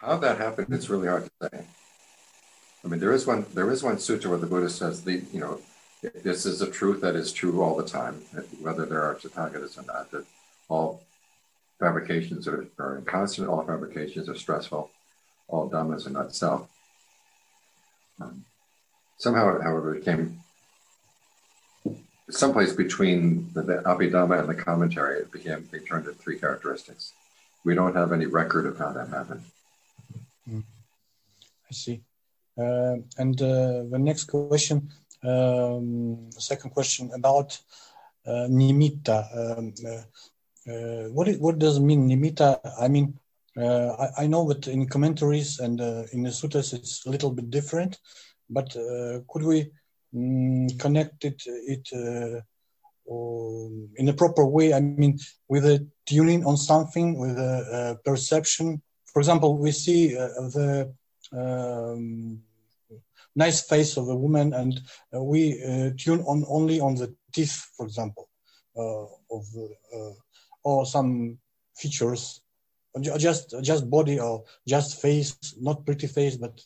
[0.01, 1.65] How that happened, it's really hard to say.
[2.85, 5.41] I mean, there is one there is one sutta where the Buddha says the you
[5.41, 5.61] know
[6.03, 8.15] this is a truth that is true all the time,
[8.61, 10.11] whether there are Tathagatas or not.
[10.11, 10.25] That
[10.69, 11.03] all
[11.79, 14.91] fabrications are, are constant, all fabrications are stressful,
[15.49, 16.69] all dhammas are not self.
[18.21, 18.45] Um,
[19.19, 20.41] somehow, however, it came
[22.31, 25.21] someplace between the, the Abhidhamma and the commentary.
[25.21, 27.13] It became they turned to three characteristics.
[27.65, 29.43] We don't have any record of how that happened.
[30.49, 30.63] Mm.
[31.71, 32.01] I see.
[32.59, 34.91] Uh, and uh, the next question,
[35.23, 37.59] um, second question about
[38.27, 39.59] uh, nimitta.
[39.59, 42.59] Um, uh, uh, what it, what does it mean nimitta?
[42.79, 43.19] I mean,
[43.57, 45.81] uh, I, I, know that in commentaries and
[46.13, 47.99] in the sutras it's a little bit different,
[48.49, 48.77] but
[49.29, 49.71] could we
[50.15, 54.73] um, connect it, it in a proper way?
[54.73, 55.19] I mean,
[55.49, 58.83] with a tuning on something, with a, a perception.
[59.07, 60.95] For example, we see the
[61.33, 62.43] um,
[63.37, 64.81] nice face of a woman and
[65.15, 68.29] uh, we uh, tune on only on the teeth for example
[68.77, 69.47] uh, of
[69.95, 70.13] uh,
[70.65, 71.39] or some
[71.77, 72.41] features.
[73.19, 76.61] Just just body or just face not pretty face but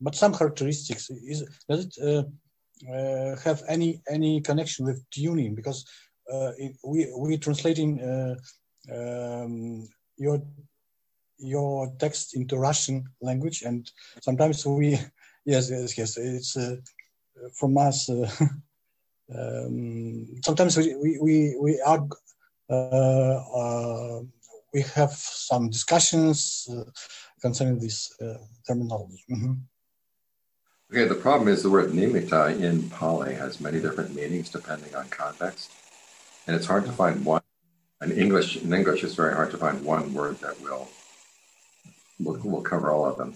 [0.00, 1.10] but some characteristics.
[1.10, 5.54] Is does it uh, uh, have any any connection with tuning?
[5.54, 5.84] Because
[6.58, 8.00] it, we we translating
[8.92, 10.42] um, your
[11.38, 13.90] your text into Russian language, and
[14.22, 14.98] sometimes we,
[15.44, 16.76] yes, yes, yes, it's uh,
[17.54, 18.08] from us.
[18.08, 18.28] Uh,
[19.36, 22.06] um, sometimes we we we, we are
[22.70, 24.20] uh, uh
[24.72, 26.84] we have some discussions uh,
[27.40, 29.22] concerning this uh, terminology.
[29.30, 29.52] Mm-hmm.
[30.92, 35.08] Okay, the problem is the word nimitta in Pali has many different meanings depending on
[35.08, 35.70] context,
[36.46, 37.42] and it's hard to find one.
[38.02, 40.88] In English, in English, it's very hard to find one word that will
[42.20, 43.34] We'll, we'll cover all of them.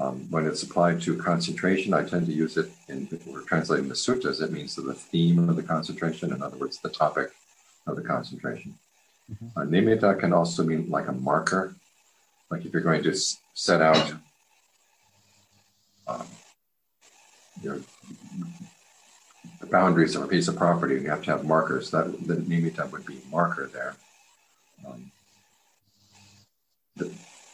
[0.00, 3.94] Um, when it's applied to concentration, I tend to use it in, we're translating the
[3.94, 7.32] suttas, it means the theme of the concentration, in other words, the topic
[7.86, 8.78] of the concentration.
[9.30, 9.58] Mm-hmm.
[9.58, 11.74] Uh, nimitta can also mean like a marker,
[12.50, 14.14] like if you're going to s- set out
[16.08, 16.26] um,
[17.62, 17.78] your,
[19.60, 21.90] the boundaries of a piece of property, you have to have markers.
[21.90, 23.96] That the nimitta would be marker there.
[24.86, 25.12] Um,
[26.96, 27.12] the,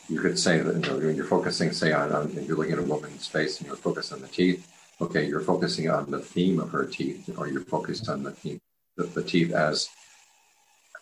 [0.08, 2.78] you could say that you know, when you're focusing, say, on, on you're looking at
[2.78, 4.72] a woman's face and you're focused on the teeth.
[5.00, 8.58] Okay, you're focusing on the theme of her teeth, or you're focused on the theme,
[8.96, 9.90] the, the teeth as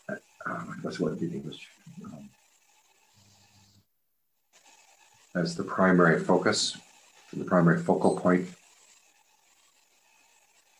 [0.09, 1.69] uh, that's what the English
[2.05, 2.29] um,
[5.35, 6.77] as the primary focus,
[7.33, 8.49] the primary focal point.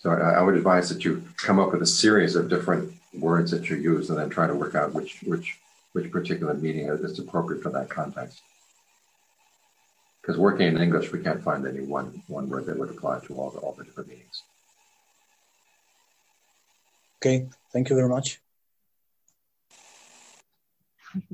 [0.01, 3.51] So I, I, would advise that you come up with a series of different words
[3.53, 5.59] that you use, and then try to work out which which
[5.95, 8.43] which particular meaning is appropriate for that context.
[10.21, 13.35] Because working in English, we can't find any one, one word that would apply to
[13.35, 14.43] all the, all the different meanings.
[17.19, 18.41] Okay, thank you very much.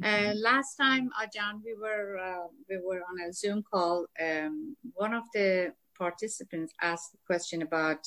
[0.04, 4.06] Uh, last time, John, we were uh, we were on a Zoom call.
[4.20, 8.00] Um, one of the participants asked a question about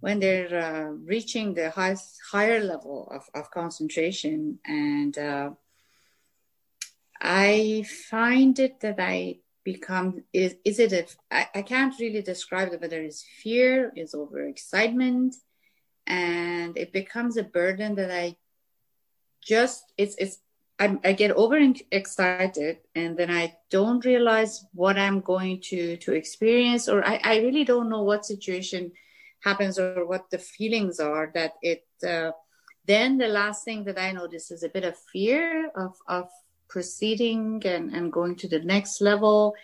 [0.00, 1.96] when they're uh, reaching the high,
[2.30, 4.58] higher level of, of concentration.
[4.64, 5.50] And uh,
[7.20, 12.72] I find it that I become, is, is it, a, I, I can't really describe
[12.72, 15.34] it, whether it's fear, is over excitement,
[16.06, 18.36] and it becomes a burden that I
[19.42, 20.38] just, it's, it's,
[20.78, 21.58] I, I get over
[21.90, 27.38] excited and then I don't realize what I'm going to to experience or I, I
[27.38, 28.92] really don't know what situation
[29.44, 32.30] happens or what the feelings are that it uh,
[32.86, 36.28] then the last thing that i notice is a bit of fear of of
[36.68, 39.54] proceeding and, and going to the next level.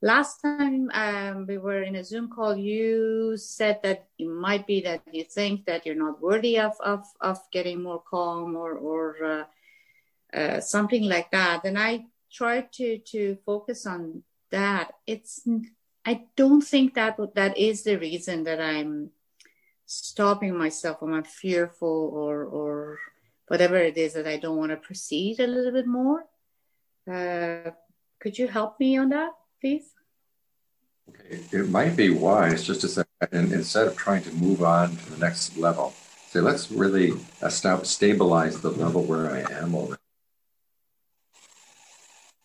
[0.00, 4.80] Last time um, we were in a zoom call you said that it might be
[4.82, 9.24] that you think that you're not worthy of of, of getting more calm or or
[9.24, 11.64] uh, uh, something like that.
[11.64, 14.92] And i tried to to focus on that.
[15.06, 15.46] It's
[16.04, 19.10] i don't think that that is the reason that i'm
[19.86, 22.98] stopping myself when I'm fearful or or
[23.48, 26.24] whatever it is that I don't want to proceed a little bit more.
[27.10, 27.72] Uh,
[28.20, 29.30] could you help me on that,
[29.60, 29.92] please?
[31.08, 33.02] Okay, it might be wise just to say,
[33.32, 35.92] and instead of trying to move on to the next level,
[36.28, 37.12] say, let's really
[37.48, 40.00] stabilize the level where I am already.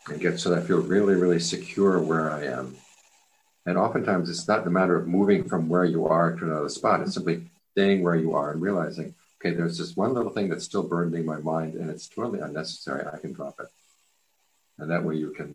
[0.09, 2.77] And get so that I feel really, really secure where I am
[3.67, 7.01] and oftentimes it's not the matter of moving from where you are to another spot.
[7.01, 7.43] It's simply
[7.73, 11.25] staying where you are and realizing, okay, there's this one little thing that's still burdening
[11.25, 13.05] my mind and it's totally unnecessary.
[13.05, 13.67] I can drop it.
[14.79, 15.53] And that way you can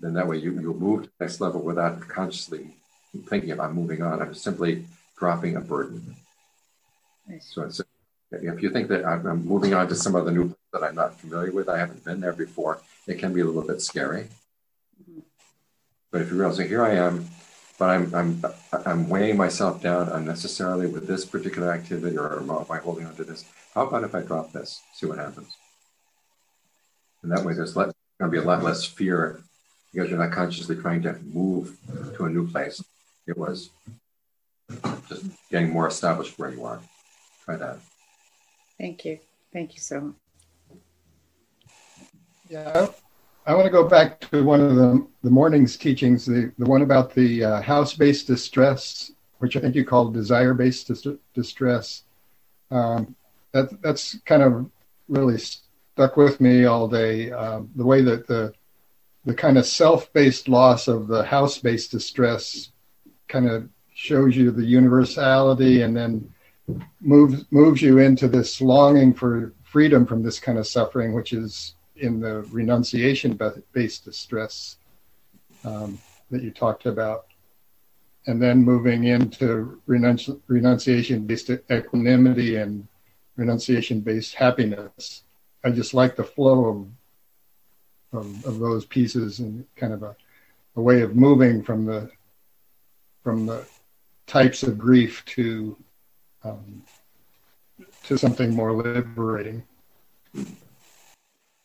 [0.00, 2.68] then that way you, you'll move to the next level without consciously
[3.26, 4.20] thinking about moving on.
[4.20, 4.84] I'm simply
[5.18, 6.14] dropping a burden.
[7.26, 7.50] Nice.
[7.54, 7.80] So it's,
[8.30, 10.94] if you think that I'm, I'm moving on to some other new place that I'm
[10.94, 14.28] not familiar with, I haven't been there before, it can be a little bit scary.
[15.02, 15.22] Mhm.
[16.10, 17.28] But if you realize, so here I am,
[17.78, 18.42] but I'm, I'm,
[18.86, 23.24] I'm weighing myself down unnecessarily with this particular activity or am I holding on to
[23.24, 23.44] this?
[23.74, 25.56] How about if I drop this, see what happens?
[27.22, 29.40] And that way there's going to be a lot less fear
[29.92, 31.76] because you're not consciously trying to move
[32.16, 32.82] to a new place.
[33.26, 33.70] It was
[35.08, 36.80] just getting more established where you are.
[37.44, 37.78] Try that.
[38.78, 39.18] Thank you.
[39.52, 40.14] Thank you so much.
[42.48, 42.88] Yeah,
[43.48, 46.82] I, want to go back to one of the, the morning's teachings, the, the one
[46.82, 52.02] about the uh, house based distress, which I think you called desire based dis- distress.
[52.70, 53.16] Um,
[53.52, 54.70] that, that's kind of
[55.08, 57.32] really stuck with me all day.
[57.32, 58.52] Um, the way that the,
[59.24, 62.70] the kind of self based loss of the house based distress
[63.28, 66.32] kind of shows you the universality and then
[67.00, 71.74] moves moves you into this longing for freedom from this kind of suffering, which is
[72.00, 73.38] in the renunciation
[73.72, 74.76] based distress
[75.64, 75.98] um,
[76.30, 77.26] that you talked about,
[78.26, 82.86] and then moving into renunci- renunciation based equanimity and
[83.36, 85.24] renunciation based happiness.
[85.64, 86.88] I just like the flow
[88.12, 90.16] of, of, of those pieces and kind of a,
[90.76, 92.10] a way of moving from the
[93.22, 93.66] from the
[94.26, 95.76] types of grief to
[96.44, 96.82] um,
[98.04, 99.62] to something more liberating.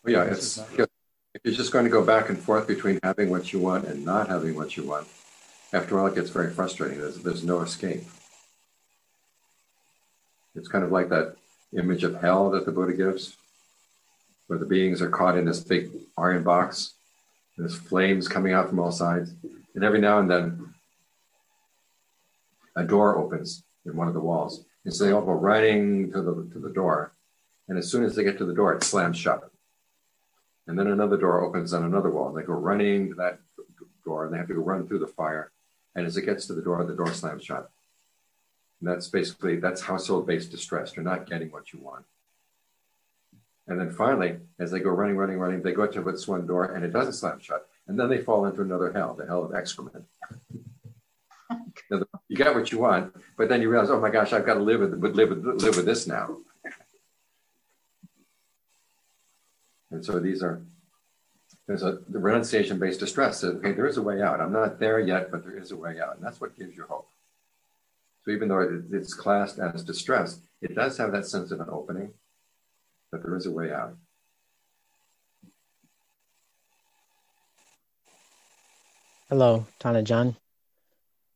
[0.05, 3.85] Yeah, it's you're just going to go back and forth between having what you want
[3.85, 5.07] and not having what you want,
[5.73, 6.99] after all, it gets very frustrating.
[6.99, 8.03] There's, there's no escape.
[10.55, 11.35] It's kind of like that
[11.75, 13.35] image of hell that the Buddha gives,
[14.45, 16.93] where the beings are caught in this big iron box.
[17.57, 19.33] There's flames coming out from all sides.
[19.73, 20.73] And every now and then,
[22.75, 24.63] a door opens in one of the walls.
[24.85, 27.13] And so they all go running to the, to the door.
[27.67, 29.49] And as soon as they get to the door, it slams shut.
[30.67, 32.29] And then another door opens on another wall.
[32.29, 33.39] And they go running to that
[34.05, 35.51] door and they have to go run through the fire.
[35.95, 37.69] And as it gets to the door, the door slams shut.
[38.79, 40.95] And that's basically, that's household based distress.
[40.95, 42.05] You're not getting what you want.
[43.67, 46.65] And then finally, as they go running, running, running, they go to this one door
[46.65, 47.67] and it doesn't slam shut.
[47.87, 50.05] And then they fall into another hell, the hell of excrement.
[51.91, 54.61] you get what you want, but then you realize, oh my gosh, I've got to
[54.61, 56.37] live with live with live with this now.
[59.93, 60.61] And so these are
[61.67, 63.39] there's a the renunciation based distress.
[63.39, 64.41] So, okay, there is a way out.
[64.41, 66.85] I'm not there yet, but there is a way out, and that's what gives you
[66.89, 67.07] hope.
[68.25, 71.67] So even though it, it's classed as distress, it does have that sense of an
[71.69, 72.11] opening,
[73.11, 73.95] that there is a way out.
[79.29, 80.35] Hello, Tana John.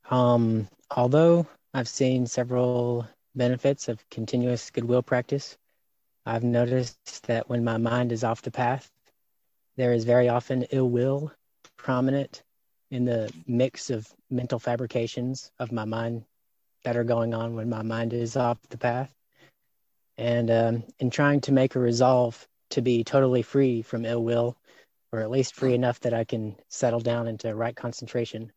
[0.10, 5.58] Um, although I've seen several benefits of continuous goodwill practice,
[6.28, 8.92] I've noticed that when my mind is off the path,
[9.78, 11.32] there is very often ill will
[11.78, 12.44] prominent
[12.92, 16.26] in the mix of mental fabrications of my mind
[16.84, 19.10] that are going on when my mind is off the path.
[20.18, 24.58] And um, in trying to make a resolve to be totally free from ill will,
[25.14, 28.52] or at least free enough that I can settle down into right concentration,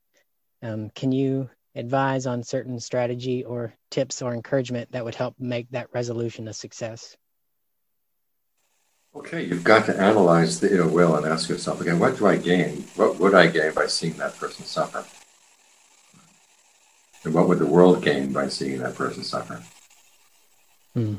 [0.61, 5.71] um, can you advise on certain strategy or tips or encouragement that would help make
[5.71, 7.16] that resolution a success?
[9.15, 12.37] Okay, you've got to analyze the ill will and ask yourself again, what do I
[12.37, 12.85] gain?
[12.95, 15.05] What would I gain by seeing that person suffer?
[17.25, 19.63] And what would the world gain by seeing that person suffer?
[20.95, 21.17] Hmm.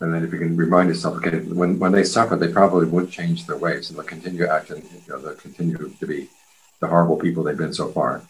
[0.00, 3.10] And then if you can remind yourself, okay, when, when they suffer, they probably would
[3.10, 6.28] change their ways and they'll continue acting, you know, they'll continue to be
[6.80, 8.22] the horrible people they've been so far.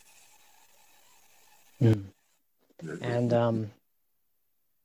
[1.81, 1.93] Hmm.
[3.03, 3.71] And um,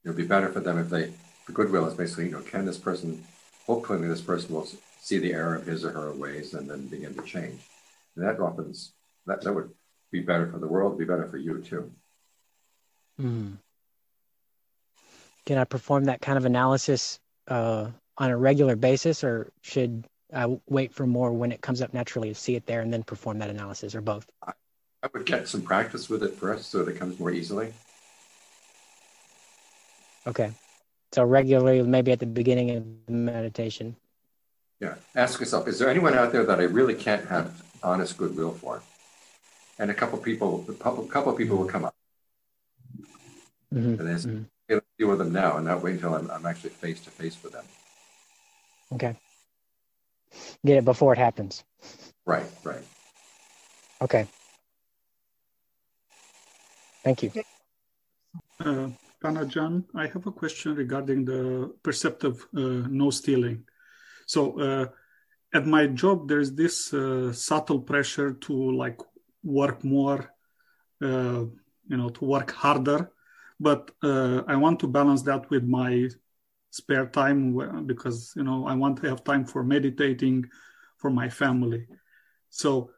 [0.04, 1.12] it would be better for them if they,
[1.48, 3.24] the goodwill is basically, you know, can this person,
[3.66, 4.68] hopefully this person will
[5.00, 7.60] see the error of his or her ways and then begin to change.
[8.16, 8.74] And that often,
[9.28, 9.72] that, that would
[10.12, 11.92] be better for the world, be better for you too.
[13.18, 13.52] hmm.
[15.46, 17.88] can I perform that kind of analysis uh,
[18.18, 22.30] on a regular basis, or should I wait for more when it comes up naturally
[22.30, 24.28] to see it there and then perform that analysis, or both?
[24.44, 27.74] I would get some practice with it first so that it comes more easily.
[30.28, 30.52] Okay.
[31.14, 33.96] So regularly, maybe at the beginning of the meditation.
[34.80, 34.96] Yeah.
[35.16, 38.82] Ask yourself, is there anyone out there that I really can't have honest goodwill for?
[39.78, 41.96] And a couple people, a couple, couple people will come up.
[43.74, 44.46] Mhm, And then mhm.
[44.70, 47.10] okay, let's deal with them now and not wait until I'm, I'm actually face to
[47.10, 47.66] face with them.
[48.94, 49.16] Okay.
[50.66, 51.64] Get it before it happens.
[52.26, 52.84] Right, right.
[54.02, 54.28] Okay.
[57.04, 57.32] Thank you.
[58.60, 58.90] Uh,
[59.24, 63.64] John, I have a question regarding the perceptive uh, no stealing.
[64.26, 64.86] So, uh,
[65.54, 69.00] at my job, there's this uh, subtle pressure to like
[69.44, 70.34] work more,
[71.02, 71.52] you
[71.98, 73.12] know, to work harder.
[73.60, 76.10] But I want to balance that with my
[76.72, 80.50] spare time because you know I want to have time for meditating,
[80.98, 81.86] for my family.
[82.50, 82.92] So,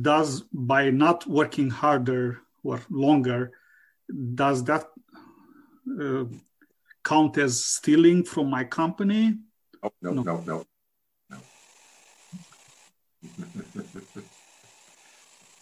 [0.00, 3.50] does by not working harder or longer,
[4.34, 4.86] does that
[6.00, 6.24] uh,
[7.04, 9.38] count as stealing from my company?
[9.82, 10.64] Oh, no, no, no, no.
[11.30, 11.38] no.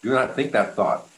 [0.01, 1.07] Do not think that thought.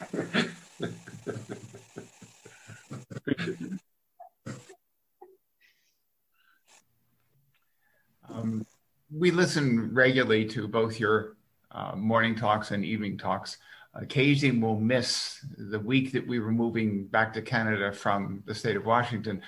[8.28, 8.64] um,
[9.12, 11.36] we listen regularly to both your
[11.72, 13.58] uh, morning talks and evening talks.
[13.98, 18.76] Occasionally, we'll miss the week that we were moving back to Canada from the state
[18.76, 19.40] of Washington.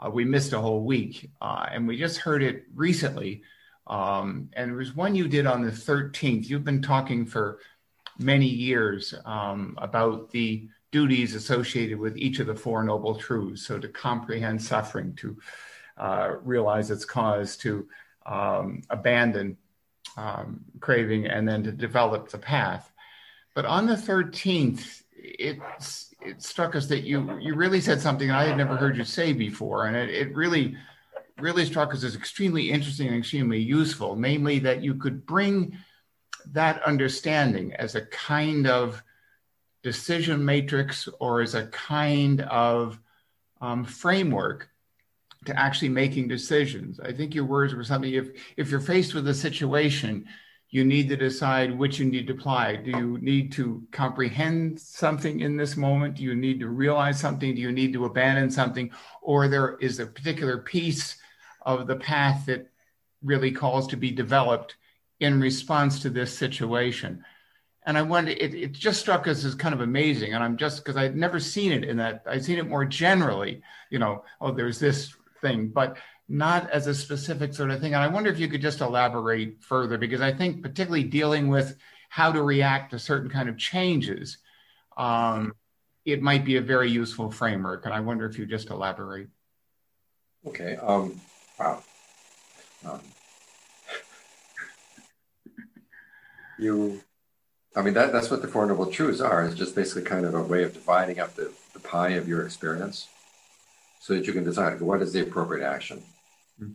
[0.00, 3.42] Uh, we missed a whole week, uh, and we just heard it recently.
[3.86, 6.48] Um, and there was one you did on the 13th.
[6.48, 7.58] You've been talking for
[8.18, 13.66] many years um, about the duties associated with each of the Four Noble Truths.
[13.66, 15.36] So, to comprehend suffering, to
[15.96, 17.86] uh, realize its cause, to
[18.26, 19.56] um, abandon
[20.16, 22.91] um, craving, and then to develop the path.
[23.54, 25.58] But on the 13th, it,
[26.20, 29.32] it struck us that you, you really said something I had never heard you say
[29.32, 29.86] before.
[29.86, 30.76] And it, it really,
[31.38, 35.76] really struck us as extremely interesting and extremely useful, namely that you could bring
[36.52, 39.02] that understanding as a kind of
[39.82, 42.98] decision matrix or as a kind of
[43.60, 44.68] um, framework
[45.44, 47.00] to actually making decisions.
[47.00, 50.26] I think your words were something if if you're faced with a situation,
[50.72, 52.76] you need to decide which you need to apply.
[52.76, 56.16] Do you need to comprehend something in this moment?
[56.16, 57.54] Do you need to realize something?
[57.54, 58.90] Do you need to abandon something?
[59.20, 61.16] Or there is a particular piece
[61.60, 62.70] of the path that
[63.22, 64.76] really calls to be developed
[65.20, 67.22] in response to this situation?
[67.84, 70.32] And I wonder, it, it just struck us as kind of amazing.
[70.32, 73.60] And I'm just, because I'd never seen it in that, I'd seen it more generally,
[73.90, 75.68] you know, oh, there's this thing.
[75.68, 75.98] But
[76.32, 77.92] not as a specific sort of thing.
[77.92, 81.76] And I wonder if you could just elaborate further, because I think particularly dealing with
[82.08, 84.38] how to react to certain kind of changes,
[84.96, 85.52] um,
[86.06, 87.84] it might be a very useful framework.
[87.84, 89.28] And I wonder if you just elaborate.
[90.46, 90.76] Okay.
[90.76, 91.20] Um,
[91.60, 91.82] wow.
[92.86, 93.00] Um,
[96.58, 97.02] you,
[97.76, 99.44] I mean, that, that's what the Four Noble Truths are.
[99.44, 102.42] It's just basically kind of a way of dividing up the, the pie of your
[102.46, 103.06] experience
[104.00, 106.02] so that you can decide what is the appropriate action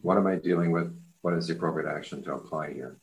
[0.02, 0.96] what am I dealing with?
[1.22, 2.96] What is the appropriate action to apply here?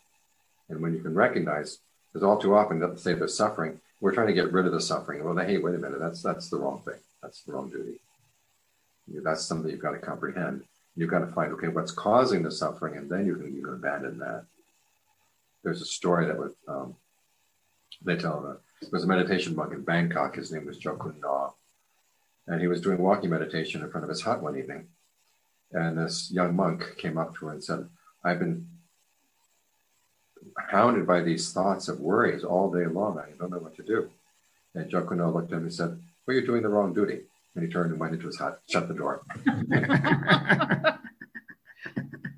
[0.68, 1.78] And when you can recognize,
[2.12, 4.80] because all too often, let's say there's suffering, we're trying to get rid of the
[4.80, 5.24] suffering.
[5.24, 6.98] Well, hey, wait a minute, that's that's the wrong thing.
[7.22, 8.00] That's the wrong duty.
[9.08, 10.64] That's something you've got to comprehend.
[10.96, 13.74] You've got to find, okay, what's causing the suffering, and then you can you can
[13.74, 14.44] abandon that.
[15.62, 16.94] There's a story that was um,
[18.04, 18.46] they tell.
[18.46, 20.36] Uh, there was a meditation monk in Bangkok.
[20.36, 21.54] His name was Chao Khun Nor,
[22.46, 24.88] and he was doing walking meditation in front of his hut one evening
[25.74, 27.88] and this young monk came up to her and said,
[28.24, 28.66] I've been
[30.68, 33.18] hounded by these thoughts of worries all day long.
[33.18, 34.08] I don't know what to do.
[34.74, 37.20] And Chao Khun Nor looked at him and said, Well, you're doing the wrong duty.
[37.54, 39.22] And he turned and went into his hut, shut the door.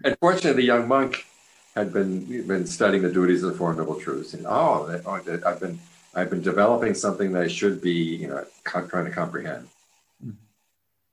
[0.05, 1.24] Unfortunately, the young monk
[1.74, 5.61] had been been studying the duties of the Four Noble Truths, and oh, oh I've
[5.61, 5.78] been
[6.14, 9.68] I've been developing something that I should be, you know, trying to comprehend,
[10.24, 10.37] mm-hmm.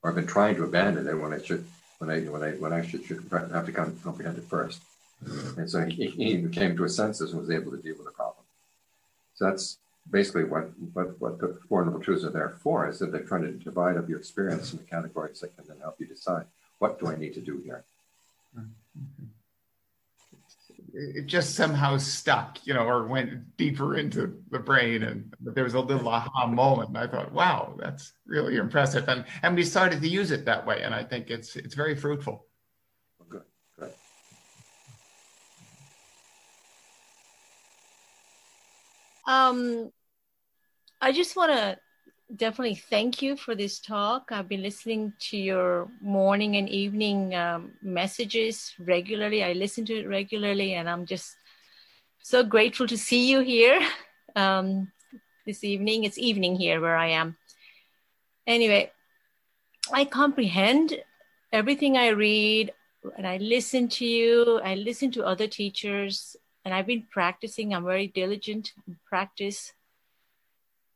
[0.01, 1.65] or I've been trying to abandon it when I should
[2.07, 4.81] when I I I should, should have to comprehend it first.
[5.57, 8.11] And so he, he came to his senses and was able to deal with the
[8.11, 8.45] problem.
[9.35, 9.77] So that's
[10.11, 13.43] basically what what what the four noble truths are there for is that they're trying
[13.43, 16.45] to divide up your experience into categories that can then help you decide
[16.79, 17.83] what do I need to do here.
[18.57, 19.23] Mm-hmm
[20.93, 25.01] it just somehow stuck, you know, or went deeper into the brain.
[25.03, 26.89] And there was a little aha moment.
[26.89, 29.07] And I thought, wow, that's really impressive.
[29.09, 30.83] And and we started to use it that way.
[30.83, 32.45] And I think it's it's very fruitful.
[33.27, 33.41] Good,
[33.79, 33.91] good.
[39.25, 39.91] Um,
[41.01, 41.77] I just want to
[42.35, 44.31] definitely thank you for this talk.
[44.31, 49.43] I've been listening to your morning and evening um, messages regularly.
[49.43, 51.35] I listen to it regularly, and I'm just
[52.21, 53.79] so grateful to see you here
[54.35, 54.91] um,
[55.45, 56.03] this evening.
[56.03, 57.37] It's evening here where I am.
[58.47, 58.91] Anyway,
[59.91, 60.95] I comprehend
[61.51, 62.73] everything I read.
[63.17, 64.61] and I listen to you.
[64.63, 67.73] I listen to other teachers, and I've been practicing.
[67.73, 69.73] I'm very diligent in practice.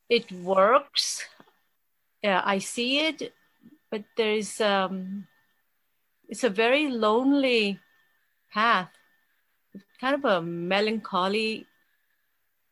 [0.09, 1.25] It works.
[2.23, 3.33] Yeah, I see it,
[3.91, 5.27] but there's um,
[6.27, 7.79] it's a very lonely
[8.53, 8.89] path,
[9.99, 11.67] kind of a melancholy.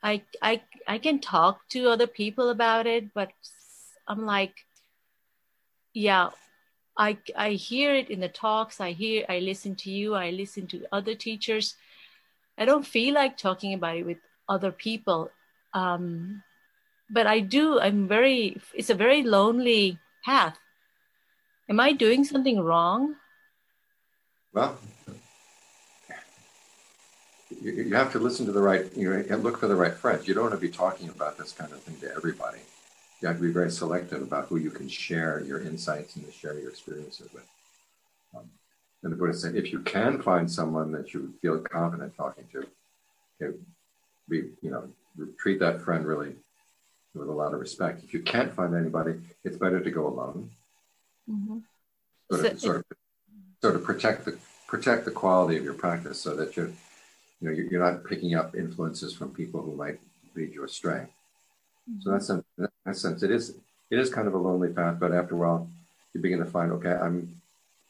[0.02, 3.32] I I I can talk to other people about it, but
[4.08, 4.66] I'm like,
[5.94, 6.30] yeah,
[6.98, 8.80] I I hear it in the talks.
[8.80, 10.16] I hear I listen to you.
[10.16, 11.76] I listen to other teachers.
[12.58, 15.32] I don't feel like talking about it with other people.
[15.74, 16.44] Um,
[17.10, 17.80] but I do.
[17.80, 18.60] I'm very.
[18.74, 20.58] It's a very lonely path.
[21.70, 23.16] Am I doing something wrong?
[24.54, 24.78] Well,
[27.62, 28.86] you, you have to listen to the right.
[28.96, 30.28] You know, look for the right friends.
[30.28, 32.60] You don't want to be talking about this kind of thing to everybody.
[33.22, 36.60] You have to be very selective about who you can share your insights and share
[36.60, 37.48] your experiences with.
[38.36, 38.50] Um,
[39.04, 42.68] and the Buddha said, if you can find someone that you feel confident talking to,
[43.40, 43.54] know,
[44.30, 44.90] be, you know,
[45.40, 46.36] treat that friend really
[47.16, 48.04] with a lot of respect.
[48.04, 50.52] If you can't find anybody, it's better to go alone.
[51.30, 51.58] Mm-hmm.
[52.32, 52.98] Sort, of, so sort, of,
[53.62, 54.38] sort of protect the
[54.68, 56.72] protect the quality of your practice so that you're,
[57.40, 60.00] you know, you're not picking up influences from people who might
[60.36, 61.08] lead you astray.
[61.90, 62.02] Mm-hmm.
[62.02, 63.58] So that's in that sense, it is
[63.90, 64.98] it is kind of a lonely path.
[65.00, 65.70] But after a while,
[66.14, 67.42] you begin to find, okay, I'm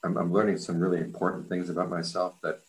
[0.03, 2.59] I'm, I'm learning some really important things about myself that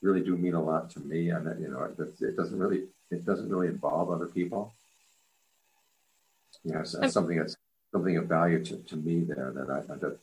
[0.00, 3.24] really do mean a lot to me, and that, you know, it doesn't really it
[3.24, 4.72] doesn't really involve other people
[6.68, 7.56] you know, something that's
[7.92, 10.18] something of value to, to me there that I that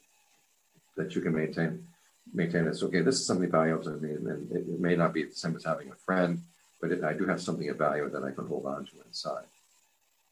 [0.97, 1.85] that you can maintain
[2.33, 2.83] maintain this.
[2.83, 5.55] Okay, this is something valuable to me, and it, it may not be the same
[5.55, 6.41] as having a friend,
[6.81, 9.45] but it, I do have something of value that I can hold on to inside.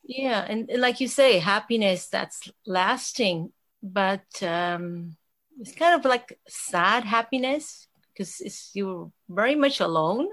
[0.04, 3.52] Yeah, and like you say, happiness that's lasting,
[3.82, 5.16] but um,
[5.60, 10.28] it's kind of like sad happiness because it's you're very much alone.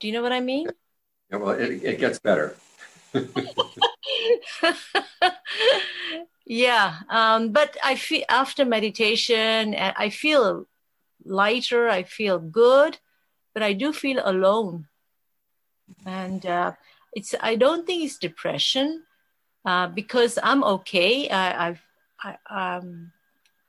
[0.00, 0.68] Do you know what I mean?
[1.30, 2.56] Yeah, well, it, it gets better.
[6.46, 10.66] Yeah, um, but I feel after meditation, I feel
[11.24, 11.88] lighter.
[11.88, 12.98] I feel good,
[13.54, 14.86] but I do feel alone,
[16.06, 16.72] and uh,
[17.12, 17.34] it's.
[17.40, 19.02] I don't think it's depression
[19.64, 21.28] uh, because I'm okay.
[21.28, 21.82] I, I've,
[22.22, 23.12] I, um,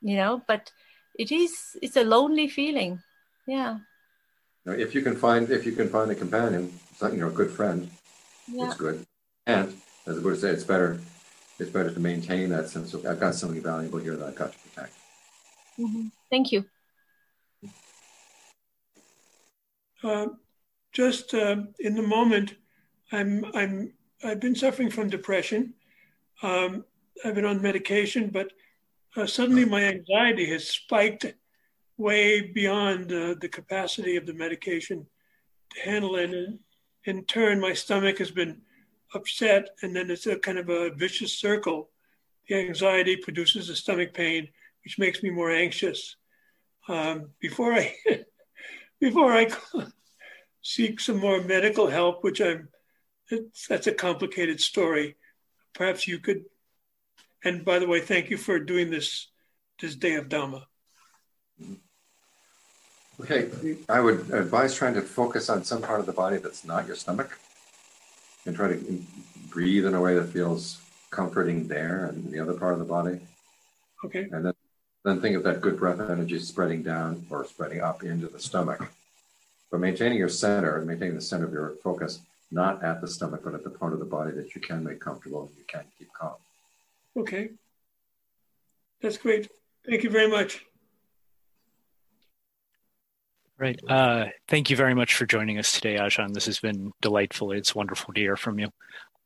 [0.02, 0.72] you know, but
[1.18, 1.78] it is.
[1.82, 3.02] It's a lonely feeling.
[3.48, 3.80] Yeah.
[4.66, 6.72] If you can find, if you can find a companion,
[7.02, 7.89] you know, a good friend,
[8.48, 8.68] yeah.
[8.68, 9.06] it's good.
[9.48, 9.76] And
[10.06, 11.00] as the Buddha said, it's better
[11.60, 14.52] it's better to maintain that sense of I've got something valuable here that I've got
[14.54, 14.94] to protect.
[15.80, 16.08] Mm-hmm.
[16.30, 16.66] Thank you.
[20.04, 20.28] Uh,
[20.92, 22.56] just uh, in the moment,
[23.12, 25.74] I'm I'm I've been suffering from depression.
[26.42, 26.86] Um,
[27.24, 28.52] I've been on medication, but
[29.16, 31.26] uh, suddenly my anxiety has spiked
[31.98, 35.06] way beyond uh, the capacity of the medication
[35.74, 36.32] to handle it.
[36.32, 36.60] And
[37.06, 38.62] in turn, my stomach has been
[39.14, 41.89] upset, and then it's a kind of a vicious circle.
[42.47, 44.49] The anxiety produces a stomach pain,
[44.84, 46.16] which makes me more anxious.
[46.88, 47.95] Um, before I
[48.99, 49.49] before I
[50.62, 52.70] seek some more medical help, which I'm
[53.70, 55.16] that's a complicated story.
[55.74, 56.45] Perhaps you could.
[57.43, 59.28] And by the way, thank you for doing this
[59.80, 60.64] this day of Dhamma.
[63.20, 63.49] Okay,
[63.88, 66.95] I would advise trying to focus on some part of the body that's not your
[66.95, 67.38] stomach
[68.46, 69.04] and try to
[69.50, 73.20] breathe in a way that feels comforting there and the other part of the body.
[74.04, 74.28] Okay.
[74.32, 74.54] And then,
[75.04, 78.92] then think of that good breath energy spreading down or spreading up into the stomach.
[79.70, 82.20] But maintaining your center and maintaining the center of your focus,
[82.52, 85.00] not at the stomach, but at the part of the body that you can make
[85.00, 86.36] comfortable and you can keep calm.
[87.16, 87.52] Okay.
[89.02, 89.50] That's great.
[89.86, 90.66] Thank you very much.
[93.62, 93.80] Right.
[93.88, 96.34] Uh, thank you very much for joining us today, Ajahn.
[96.34, 97.51] This has been delightful.
[97.51, 98.70] It's wonderful to hear from you.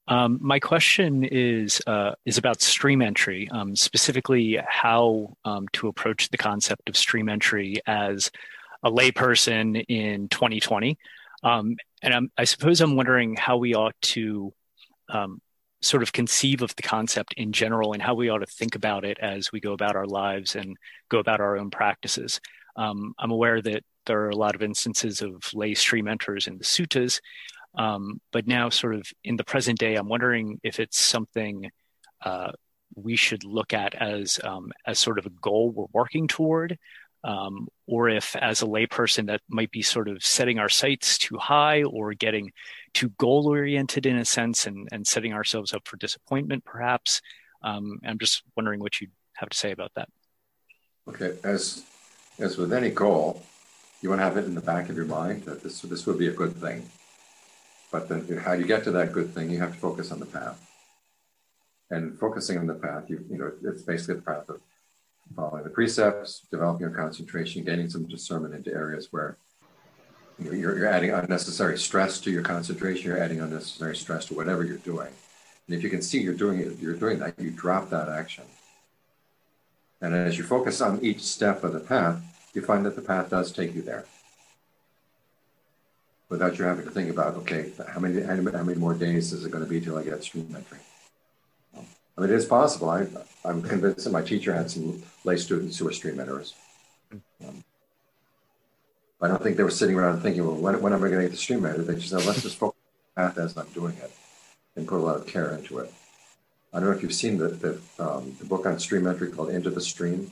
[0.09, 6.27] Um, my question is uh, is about stream entry, um, specifically how um, to approach
[6.27, 8.29] the concept of stream entry as
[8.83, 10.97] a layperson in 2020.
[11.41, 14.53] Um, and I'm, i suppose I'm wondering how we ought to
[15.07, 15.39] um,
[15.81, 19.05] sort of conceive of the concept in general and how we ought to think about
[19.05, 20.75] it as we go about our lives and
[21.07, 22.41] go about our own practices.
[22.75, 26.57] Um, I'm aware that there are a lot of instances of lay stream enters in
[26.57, 27.19] the suttas.
[27.77, 31.71] Um, but now, sort of in the present day, I'm wondering if it's something
[32.23, 32.51] uh,
[32.95, 36.77] we should look at as um, as sort of a goal we're working toward,
[37.23, 41.37] um, or if, as a layperson, that might be sort of setting our sights too
[41.37, 42.51] high or getting
[42.93, 47.21] too goal oriented in a sense, and and setting ourselves up for disappointment, perhaps.
[47.61, 50.07] Um, I'm just wondering what you have to say about that.
[51.09, 51.83] Okay, as
[52.39, 53.43] as with any goal,
[54.01, 56.19] you want to have it in the back of your mind that this this would
[56.19, 56.89] be a good thing.
[57.91, 60.25] But then how you get to that good thing, you have to focus on the
[60.25, 60.61] path.
[61.89, 64.61] And focusing on the path, you you know, it's basically the path of
[65.35, 69.37] following the precepts, developing your concentration, gaining some discernment into areas where
[70.37, 74.77] you're, you're adding unnecessary stress to your concentration, you're adding unnecessary stress to whatever you're
[74.77, 75.11] doing.
[75.67, 78.43] And if you can see you're doing it, you're doing that, you drop that action.
[80.01, 82.21] And as you focus on each step of the path,
[82.55, 84.05] you find that the path does take you there.
[86.29, 89.51] Without you having to think about, okay, how many how many more days is it
[89.51, 90.79] going to be till I get stream entry?
[92.17, 92.89] I mean, it is possible.
[92.89, 93.05] I,
[93.43, 96.53] I'm convinced that my teacher had some lay students who were stream enters.
[97.45, 97.63] Um,
[99.21, 101.25] I don't think they were sitting around thinking, well, when, when am I going to
[101.25, 101.83] get the stream enter?
[101.83, 102.79] They just said, let's just focus
[103.17, 104.11] on the path as I'm doing it
[104.75, 105.91] and put a lot of care into it.
[106.73, 109.49] I don't know if you've seen the the, um, the book on stream entry called
[109.49, 110.31] Into the Stream.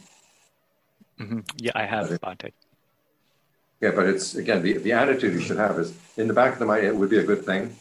[1.20, 1.40] Mm-hmm.
[1.58, 2.52] Yeah, I have, Bhante.
[3.82, 6.60] Yeah, but it's again the, the attitude you should have is in the back of
[6.60, 7.76] the mind it would be a good thing.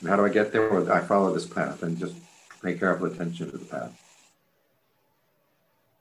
[0.00, 0.68] And how do I get there?
[0.68, 2.14] Well, I follow this path and just
[2.62, 4.02] pay careful attention to the path.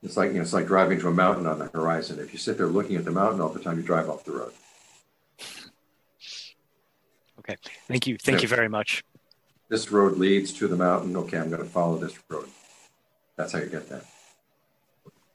[0.03, 2.19] It's like you know, it's like driving to a mountain on the horizon.
[2.19, 4.33] If you sit there looking at the mountain all the time, you drive off the
[4.33, 4.51] road.
[7.39, 7.55] Okay,
[7.87, 8.43] thank you, thank yeah.
[8.43, 9.03] you very much
[9.69, 11.15] this road leads to the mountain.
[11.15, 12.49] Okay, I'm going to follow this road.
[13.35, 14.03] That's how you get there.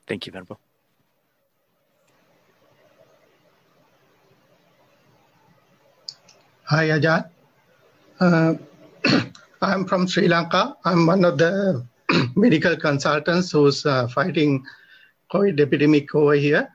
[0.06, 0.60] Thank you, Venerable.
[6.70, 7.28] Hi, Ajahn.
[8.20, 8.54] Uh,
[9.60, 10.76] I'm from Sri Lanka.
[10.84, 11.84] I'm one of the
[12.36, 14.64] medical consultants who's uh, fighting
[15.32, 16.68] COVID epidemic over here.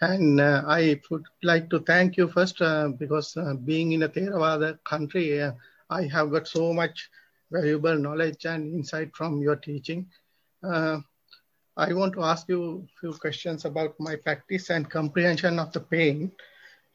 [0.00, 4.08] And uh, I would like to thank you first uh, because uh, being in a
[4.08, 5.50] Theravada country, uh,
[5.90, 7.10] I have got so much
[7.50, 10.06] valuable knowledge and insight from your teaching.
[10.62, 11.02] I
[11.76, 16.30] want to ask you a few questions about my practice and comprehension of the pain.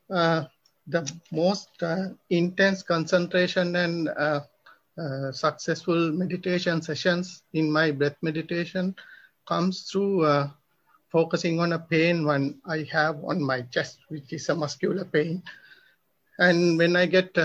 [0.10, 0.46] Uh,
[0.88, 4.42] the most uh, intense concentration and uh,
[4.98, 8.96] uh, successful meditation sessions in my breath meditation
[9.48, 10.50] comes through uh,
[11.12, 15.44] focusing on a pain when I have on my chest, which is a muscular pain.
[16.40, 17.36] And when I get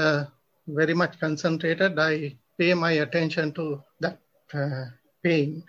[0.67, 4.19] very much concentrated, I pay my attention to that
[4.53, 4.85] uh,
[5.23, 5.63] pain,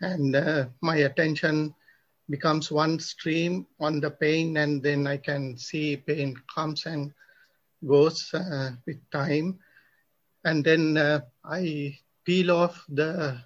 [0.00, 1.74] and uh, my attention
[2.30, 7.12] becomes one stream on the pain, and then I can see pain comes and
[7.86, 9.58] goes uh, with time,
[10.44, 13.36] and then uh, I peel off the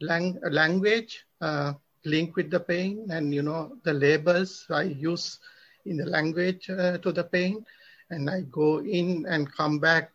[0.00, 1.72] lang- language uh,
[2.04, 5.38] link with the pain, and you know the labels I use
[5.86, 7.64] in the language uh, to the pain,
[8.10, 10.10] and I go in and come back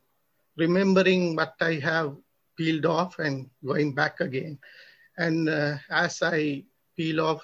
[0.58, 2.16] remembering what I have
[2.58, 4.58] peeled off and going back again.
[5.18, 6.64] And uh, as I
[6.98, 7.44] peel off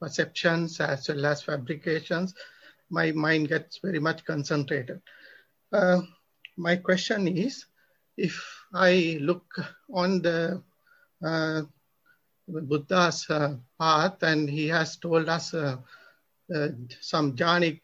[0.00, 2.34] perceptions as well as fabrications,
[2.90, 5.00] my mind gets very much concentrated.
[5.72, 6.00] Uh,
[6.56, 7.66] my question is,
[8.16, 9.46] if I look
[9.92, 10.62] on the
[11.24, 11.62] uh,
[12.48, 15.76] Buddha's uh, path and he has told us uh,
[17.00, 17.80] some jhanic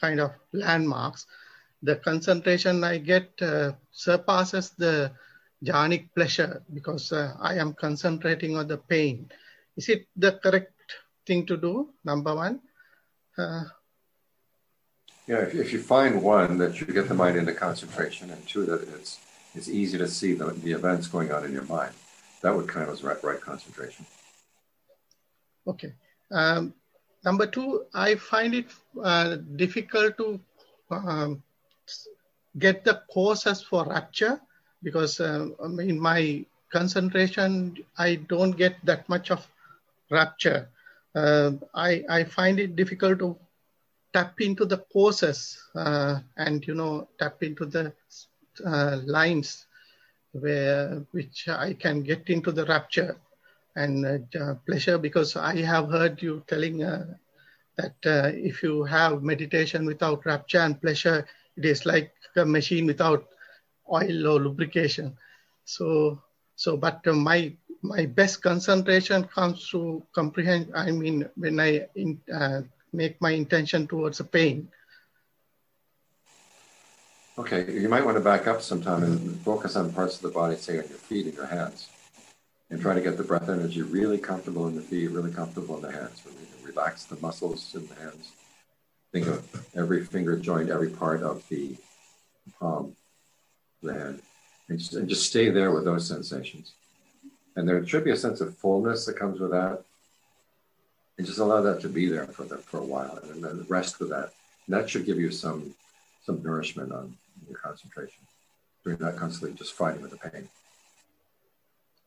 [0.00, 1.26] kind of landmarks,
[1.82, 5.12] the concentration I get uh, surpasses the
[5.64, 9.30] jhanic pleasure because uh, I am concentrating on the pain.
[9.78, 10.74] Is it the correct
[11.24, 11.90] thing to do?
[12.04, 12.60] Number one.
[13.38, 13.62] Uh,
[15.28, 18.66] yeah, if, if you find one that you get the mind into concentration, and two
[18.66, 19.20] that it's
[19.54, 21.94] it's easy to see the, the events going on in your mind,
[22.42, 24.04] that would kind of right, right concentration.
[25.66, 25.92] Okay.
[26.32, 26.74] Um,
[27.24, 28.66] number two, I find it
[29.02, 30.40] uh, difficult to
[30.90, 31.42] um,
[32.58, 34.40] get the causes for rapture
[34.82, 35.46] because uh,
[35.78, 39.46] in my concentration, I don't get that much of
[40.10, 40.68] rapture.
[41.14, 43.36] Uh, I, I find it difficult to
[44.12, 47.92] tap into the causes uh, and, you know, tap into the
[48.64, 49.66] uh, lines
[50.32, 53.16] where which I can get into the rapture
[53.76, 57.06] and uh, pleasure because I have heard you telling uh,
[57.76, 63.26] that if you have meditation without rapture and pleasure, it is like a machine without
[63.92, 65.16] oil or lubrication.
[65.64, 66.20] So,
[66.56, 67.52] so but uh, my
[67.82, 70.72] my best concentration comes to comprehend.
[70.74, 72.62] I mean, when I in, uh,
[72.92, 74.68] make my intention towards the pain.
[77.38, 80.56] Okay, you might want to back up sometime and focus on parts of the body,
[80.56, 81.88] say on your feet and your hands,
[82.70, 85.82] and try to get the breath energy really comfortable in the feet, really comfortable in
[85.82, 86.20] the hands.
[86.64, 88.32] Relax the muscles in the hands.
[89.12, 91.76] Think of every finger joint, every part of the
[92.58, 92.96] palm
[93.82, 94.22] the hand,
[94.68, 96.74] and just, and just stay there with those sensations.
[97.56, 99.82] And there should be a sense of fullness that comes with that.
[101.16, 103.98] and just allow that to be there for the, for a while, and then rest
[103.98, 104.30] with that.
[104.66, 105.74] And that should give you some
[106.24, 107.16] some nourishment on
[107.48, 108.22] your concentration.
[108.84, 110.48] During that constantly just fighting with the pain.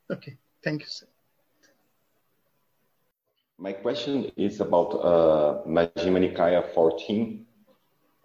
[0.10, 1.08] Okay, thank you, sir.
[3.58, 7.46] My question is about uh, Majjhima Nikaya 14.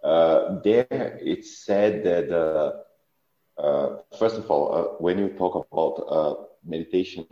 [0.03, 5.95] Uh, there it said that, uh, uh first of all, uh, when you talk about
[6.17, 6.35] uh,
[6.67, 7.25] meditation,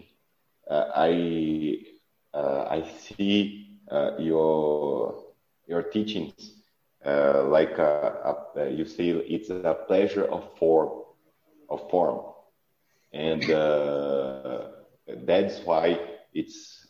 [0.70, 1.80] uh, I
[2.34, 5.24] uh, I see uh, your
[5.68, 6.52] your teachings
[7.06, 7.78] like
[8.78, 11.04] you say it's a pleasure of form,
[11.70, 12.22] of form,
[13.14, 13.44] and
[15.26, 16.00] that's why
[16.34, 16.88] it's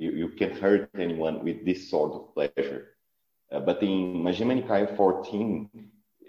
[0.00, 2.88] you, you can hurt anyone with this sort of pleasure.
[3.52, 5.68] Uh, but in Majjhima Nikaya 14,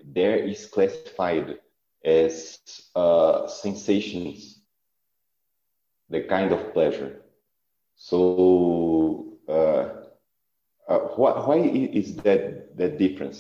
[0.03, 1.57] there is classified
[2.03, 2.59] as
[2.95, 4.50] uh, sensations,
[6.11, 7.21] the kind of pleasure.
[7.95, 9.89] So, uh,
[10.87, 13.39] uh why, why, is that that difference?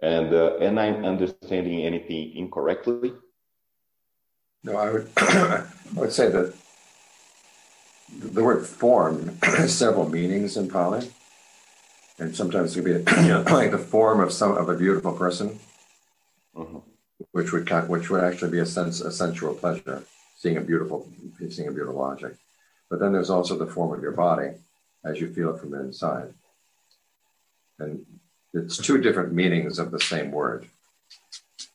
[0.00, 3.12] And uh, am I understanding anything incorrectly?
[4.62, 6.54] No, I would I would say that
[8.18, 11.10] the word form has several meanings in Pali.
[12.18, 15.12] And sometimes it can be you know, like the form of some of a beautiful
[15.12, 15.58] person,
[16.54, 16.78] mm-hmm.
[17.32, 20.02] which would which would actually be a sense a sensual pleasure,
[20.36, 21.08] seeing a beautiful
[21.50, 22.38] seeing a beautiful object.
[22.88, 24.50] But then there's also the form of your body
[25.04, 26.32] as you feel it from the inside.
[27.78, 28.06] And
[28.54, 30.68] it's two different meanings of the same word.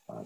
[0.09, 0.25] Um,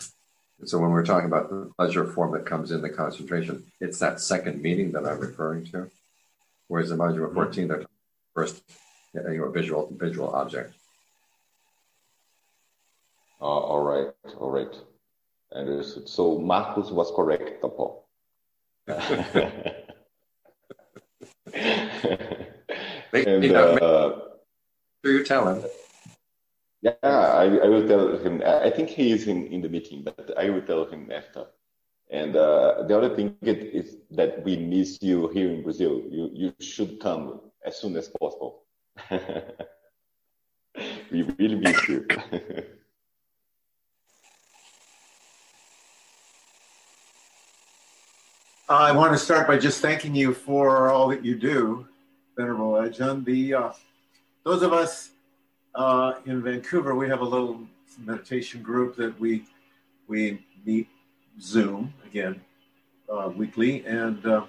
[0.63, 4.19] so when we're talking about the pleasure form that comes in the concentration, it's that
[4.19, 5.91] second meaning that I'm referring to.
[6.67, 7.85] Whereas in Majjhima 14, they're
[8.33, 8.63] first
[9.13, 10.73] you know, visual visual object.
[13.41, 14.07] Uh, all right,
[14.39, 14.73] all right.
[15.53, 16.09] Understood.
[16.09, 18.04] So Marcus was correct, Tapo.
[18.87, 19.01] And,
[23.51, 24.19] uh,
[25.03, 25.63] you tell him.
[26.81, 28.43] Yeah, I, I will tell him.
[28.45, 31.45] I think he is in, in the meeting, but I will tell him after.
[32.11, 36.03] And uh, the other thing is that we miss you here in Brazil.
[36.09, 38.65] You you should come as soon as possible.
[41.11, 42.05] we really miss you.
[48.67, 51.87] I want to start by just thanking you for all that you do,
[52.35, 53.23] Venerable Ajahn.
[53.23, 53.71] The uh,
[54.43, 55.11] those of us
[55.75, 57.59] uh, in Vancouver, we have a little
[58.03, 59.43] meditation group that we
[60.07, 60.87] we meet
[61.39, 62.41] Zoom again
[63.07, 64.45] uh, weekly, and uh,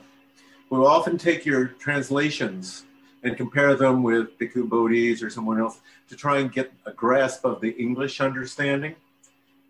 [0.71, 2.85] we'll often take your translations
[3.23, 7.45] and compare them with Bhikkhu Bodhis or someone else to try and get a grasp
[7.45, 8.95] of the English understanding,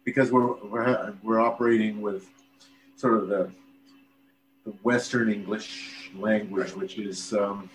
[0.04, 2.28] because we're we're, we're operating with
[2.94, 3.50] sort of the
[4.66, 7.70] the Western English language, which is um,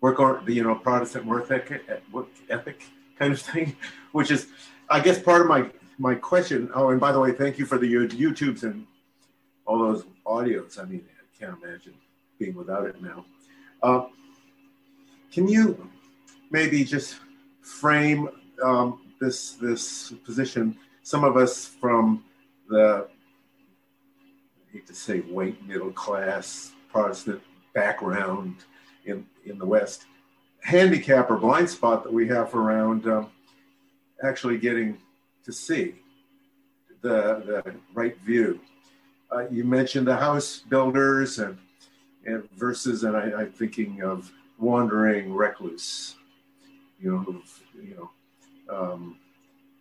[0.00, 2.82] work on you know Protestant work ethic, work ethic
[3.18, 3.74] kind of thing,
[4.12, 4.48] which is,
[4.88, 6.70] I guess, part of my my question.
[6.74, 8.86] Oh, and by the way, thank you for the YouTubes and
[9.66, 10.78] all those audios.
[10.78, 11.94] I mean, I can't imagine
[12.38, 13.24] being without it now.
[13.82, 14.06] Uh,
[15.32, 15.88] can you
[16.50, 17.16] maybe just
[17.62, 18.28] frame
[18.62, 20.76] um, this this position?
[21.02, 22.24] Some of us from
[22.68, 23.08] the
[24.72, 27.40] hate to say white middle class Protestant
[27.74, 28.56] background
[29.04, 30.06] in in the West
[30.62, 33.30] handicap or blind spot that we have around um,
[34.22, 34.98] actually getting
[35.44, 35.94] to see
[37.02, 38.60] the, the right view.
[39.32, 41.56] Uh, you mentioned the house builders and,
[42.26, 46.16] and versus, and I, am thinking of wandering recluse,
[47.00, 47.42] you know,
[47.82, 48.10] you know,
[48.74, 49.16] um,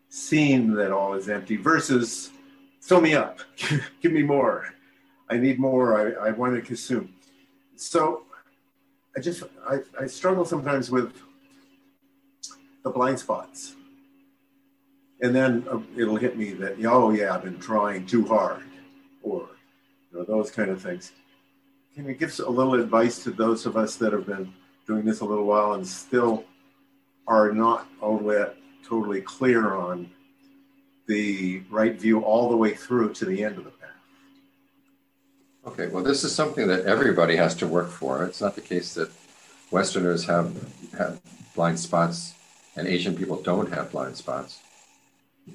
[0.09, 2.31] seen that all is empty versus
[2.79, 3.39] fill me up,
[4.01, 4.73] give me more.
[5.29, 6.17] I need more.
[6.19, 7.13] I, I want to consume.
[7.75, 8.23] So
[9.15, 11.13] I just I, I struggle sometimes with
[12.83, 13.75] the blind spots,
[15.21, 18.63] and then uh, it'll hit me that oh yeah I've been trying too hard,
[19.21, 19.49] or
[20.11, 21.11] you know those kind of things.
[21.95, 24.53] Can you give a little advice to those of us that have been
[24.87, 26.45] doing this a little while and still
[27.27, 28.55] are not all that
[28.87, 30.09] totally clear on
[31.07, 33.71] the right view all the way through to the end of the
[35.69, 38.23] Okay, well, this is something that everybody has to work for.
[38.23, 39.11] It's not the case that
[39.69, 40.51] Westerners have,
[40.97, 41.21] have
[41.53, 42.33] blind spots
[42.75, 44.61] and Asian people don't have blind spots.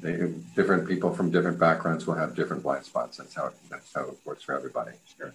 [0.01, 3.16] They, different people from different backgrounds will have different blind spots.
[3.16, 4.93] That's how it, that's how it works for everybody.
[5.19, 5.35] Sure.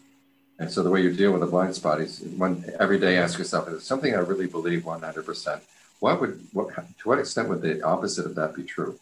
[0.60, 3.38] And so the way you deal with a blind spot is one every day ask
[3.38, 5.62] yourself: Is it something I really believe one hundred percent?
[6.00, 8.98] What would what to what extent would the opposite of that be true?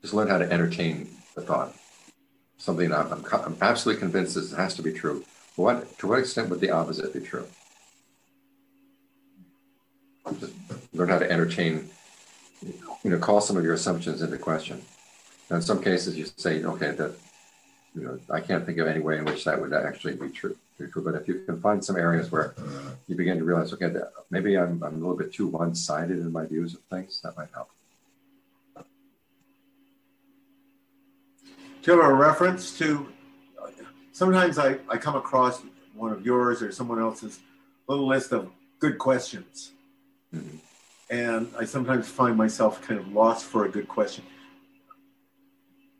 [0.00, 1.74] Just learn how to entertain the thought
[2.66, 5.24] something I'm, I'm, I'm absolutely convinced this has to be true.
[5.54, 7.46] What to what extent would the opposite be true?
[10.40, 10.52] Just
[10.92, 11.88] learn how to entertain,
[13.04, 14.82] you know, call some of your assumptions into question.
[15.48, 17.12] Now, in some cases, you say, okay, that
[17.94, 20.56] you know, I can't think of any way in which that would actually be true.
[20.78, 21.04] Be true.
[21.04, 22.54] But if you can find some areas where
[23.06, 23.90] you begin to realize, okay,
[24.30, 27.48] maybe I'm, I'm a little bit too one-sided in my views of things, that might
[27.54, 27.70] help.
[31.86, 33.06] Do you have a reference to?
[34.10, 35.62] Sometimes I, I come across
[35.94, 37.38] one of yours or someone else's
[37.86, 38.50] little list of
[38.80, 39.70] good questions.
[40.34, 40.56] Mm-hmm.
[41.10, 44.24] And I sometimes find myself kind of lost for a good question.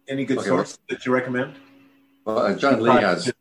[0.08, 1.54] Any good okay, source well, that you recommend?
[2.24, 3.32] Well, uh, Ajahn Lee has uh,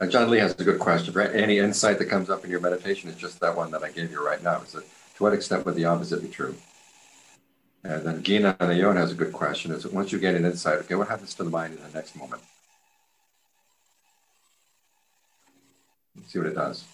[0.00, 1.12] Ajahn Lee has a good question.
[1.12, 1.34] Right?
[1.34, 4.10] Any insight that comes up in your meditation is just that one that I gave
[4.10, 4.62] you right now.
[4.62, 4.84] Is that
[5.16, 6.54] to what extent would the opposite be true?
[7.84, 9.72] And then Gina Nayon has a good question.
[9.72, 11.90] Is that once you get an insight, okay, what happens to the mind in the
[11.90, 12.42] next moment?
[16.16, 16.84] Let's see what it does.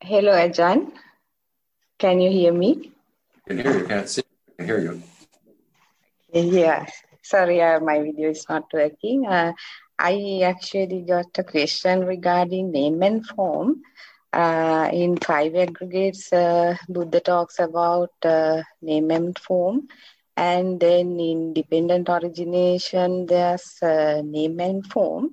[0.00, 0.92] Hello, Ajahn.
[1.98, 2.92] Can you hear me?
[3.46, 3.86] I can hear you.
[3.86, 4.22] Can't see.
[4.48, 5.02] I can hear you.
[6.32, 6.86] Yeah.
[7.22, 9.26] Sorry, uh, my video is not working.
[9.26, 9.52] Uh,
[9.98, 13.82] I actually got a question regarding name and form.
[14.32, 19.88] Uh, in five aggregates, uh, Buddha talks about uh, name and form.
[20.36, 25.30] And then in dependent origination, there's uh, name and form.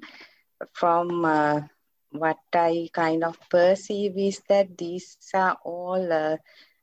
[0.74, 1.62] From uh,
[2.12, 6.38] what I kind of perceive is that these are all uh,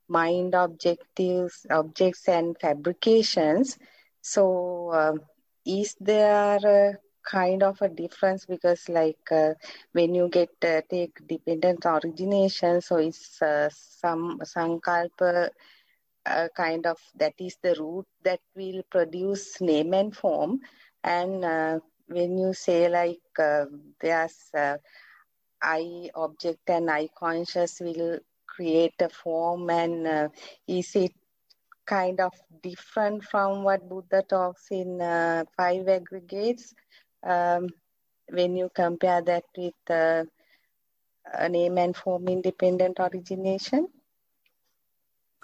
[0.08, 3.76] mind objectives, objects and fabrications.
[4.20, 5.18] So,
[5.66, 9.54] is there kind of a difference because like uh,
[9.92, 15.50] when you get uh, take dependent origination so it's uh, some sankalpa
[16.26, 20.60] uh, kind of that is the root that will produce name and form.
[21.02, 23.64] And uh, when you say like uh,
[24.00, 24.50] there's
[25.62, 30.30] eye object and eye conscious will create a form and
[30.68, 31.12] is it
[31.86, 32.32] kind of
[32.62, 34.98] different from what buddha talks in
[35.56, 36.74] five aggregates
[37.22, 37.68] um,
[38.28, 40.24] when you compare that with uh,
[41.32, 43.88] a name and form independent origination?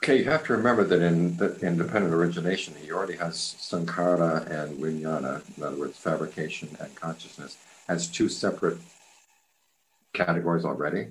[0.03, 4.79] Okay, you have to remember that in the independent origination, he already has sankhara and
[4.79, 7.57] vijnana, in other words, fabrication and consciousness,
[7.89, 8.79] as two separate
[10.13, 11.09] categories already.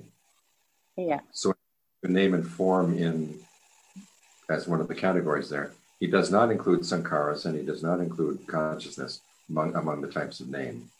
[0.96, 1.20] Yeah.
[1.32, 1.54] So
[2.02, 3.38] name and form in
[4.48, 5.72] as one of the categories there.
[6.00, 10.40] He does not include sankharas and he does not include consciousness among, among the types
[10.40, 10.90] of name.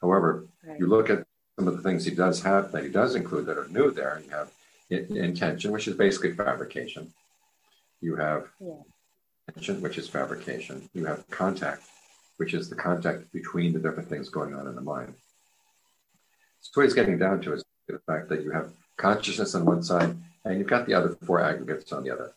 [0.00, 0.78] However, right.
[0.78, 1.24] you look at
[1.58, 4.22] some of the things he does have that he does include that are new there.
[4.24, 4.50] You have
[4.90, 7.12] intention, which is basically fabrication.
[8.00, 8.74] You have yeah.
[9.48, 10.88] intention, which is fabrication.
[10.94, 11.82] You have contact,
[12.36, 15.14] which is the contact between the different things going on in the mind.
[16.60, 19.82] So what he's getting down to is the fact that you have consciousness on one
[19.82, 22.32] side and you've got the other four aggregates on the other.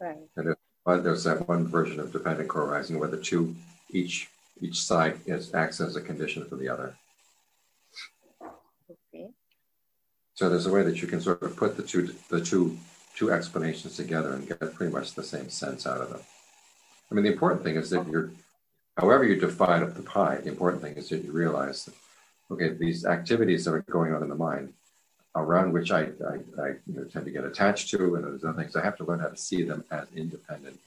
[0.00, 0.18] Right.
[0.36, 0.56] And
[1.04, 3.54] there's that one version of dependent co-arising where the two
[3.92, 4.28] each
[4.60, 6.94] each side is, acts as a condition for the other.
[9.14, 9.28] Okay.
[10.34, 12.78] So there's a way that you can sort of put the two the two
[13.16, 16.20] two explanations together and get pretty much the same sense out of them.
[17.10, 18.30] I mean, the important thing is that you're,
[18.96, 21.94] however you divide up the pie, the important thing is that you realize that,
[22.50, 24.72] okay, these activities that are going on in the mind,
[25.36, 28.54] around which I, I, I you know, tend to get attached to, and there's other
[28.54, 30.80] things, I have to learn how to see them as independent,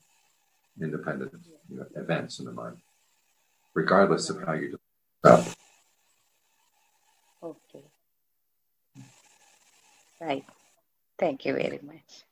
[0.82, 1.32] independent
[1.70, 2.78] you know, events in the mind
[3.76, 4.78] regardless of how you do
[5.26, 5.56] it.
[7.44, 7.86] Okay.
[10.20, 10.46] Right.
[11.20, 12.24] Thank you very much.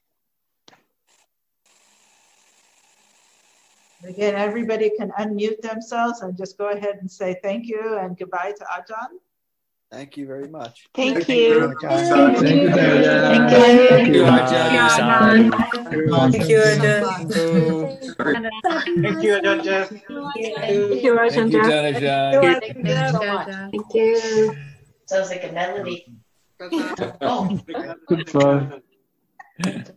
[4.06, 8.54] Again, everybody can unmute themselves and just go ahead and say thank you and goodbye
[8.58, 9.20] to Ajahn.
[9.94, 10.90] Thank you very much.
[10.96, 11.36] Thank, Thank you.
[11.36, 11.76] you.
[11.80, 12.42] Thank you.
[12.42, 12.74] Thank you.
[12.74, 13.70] Thank you.
[13.94, 15.54] Thank you, Thank you, Ajahn.
[16.34, 17.30] Thank you, Ajahn.
[19.04, 19.78] Thank you, Ajahn.
[19.84, 21.54] Thank you, Ajahn.
[22.42, 23.48] Thank you so much.
[23.72, 24.56] Thank you.
[25.06, 26.08] Sounds like a melody.
[27.22, 27.60] oh.
[28.08, 28.82] Goodbye.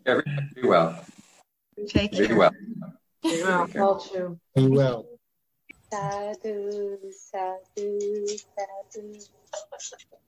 [0.05, 1.05] Everybody be well.
[1.89, 2.51] Take Be well.
[3.23, 3.68] Be well.
[3.78, 4.39] All true.
[4.55, 5.06] Be well.
[5.97, 10.26] Sadhu, sadhu, sadhu.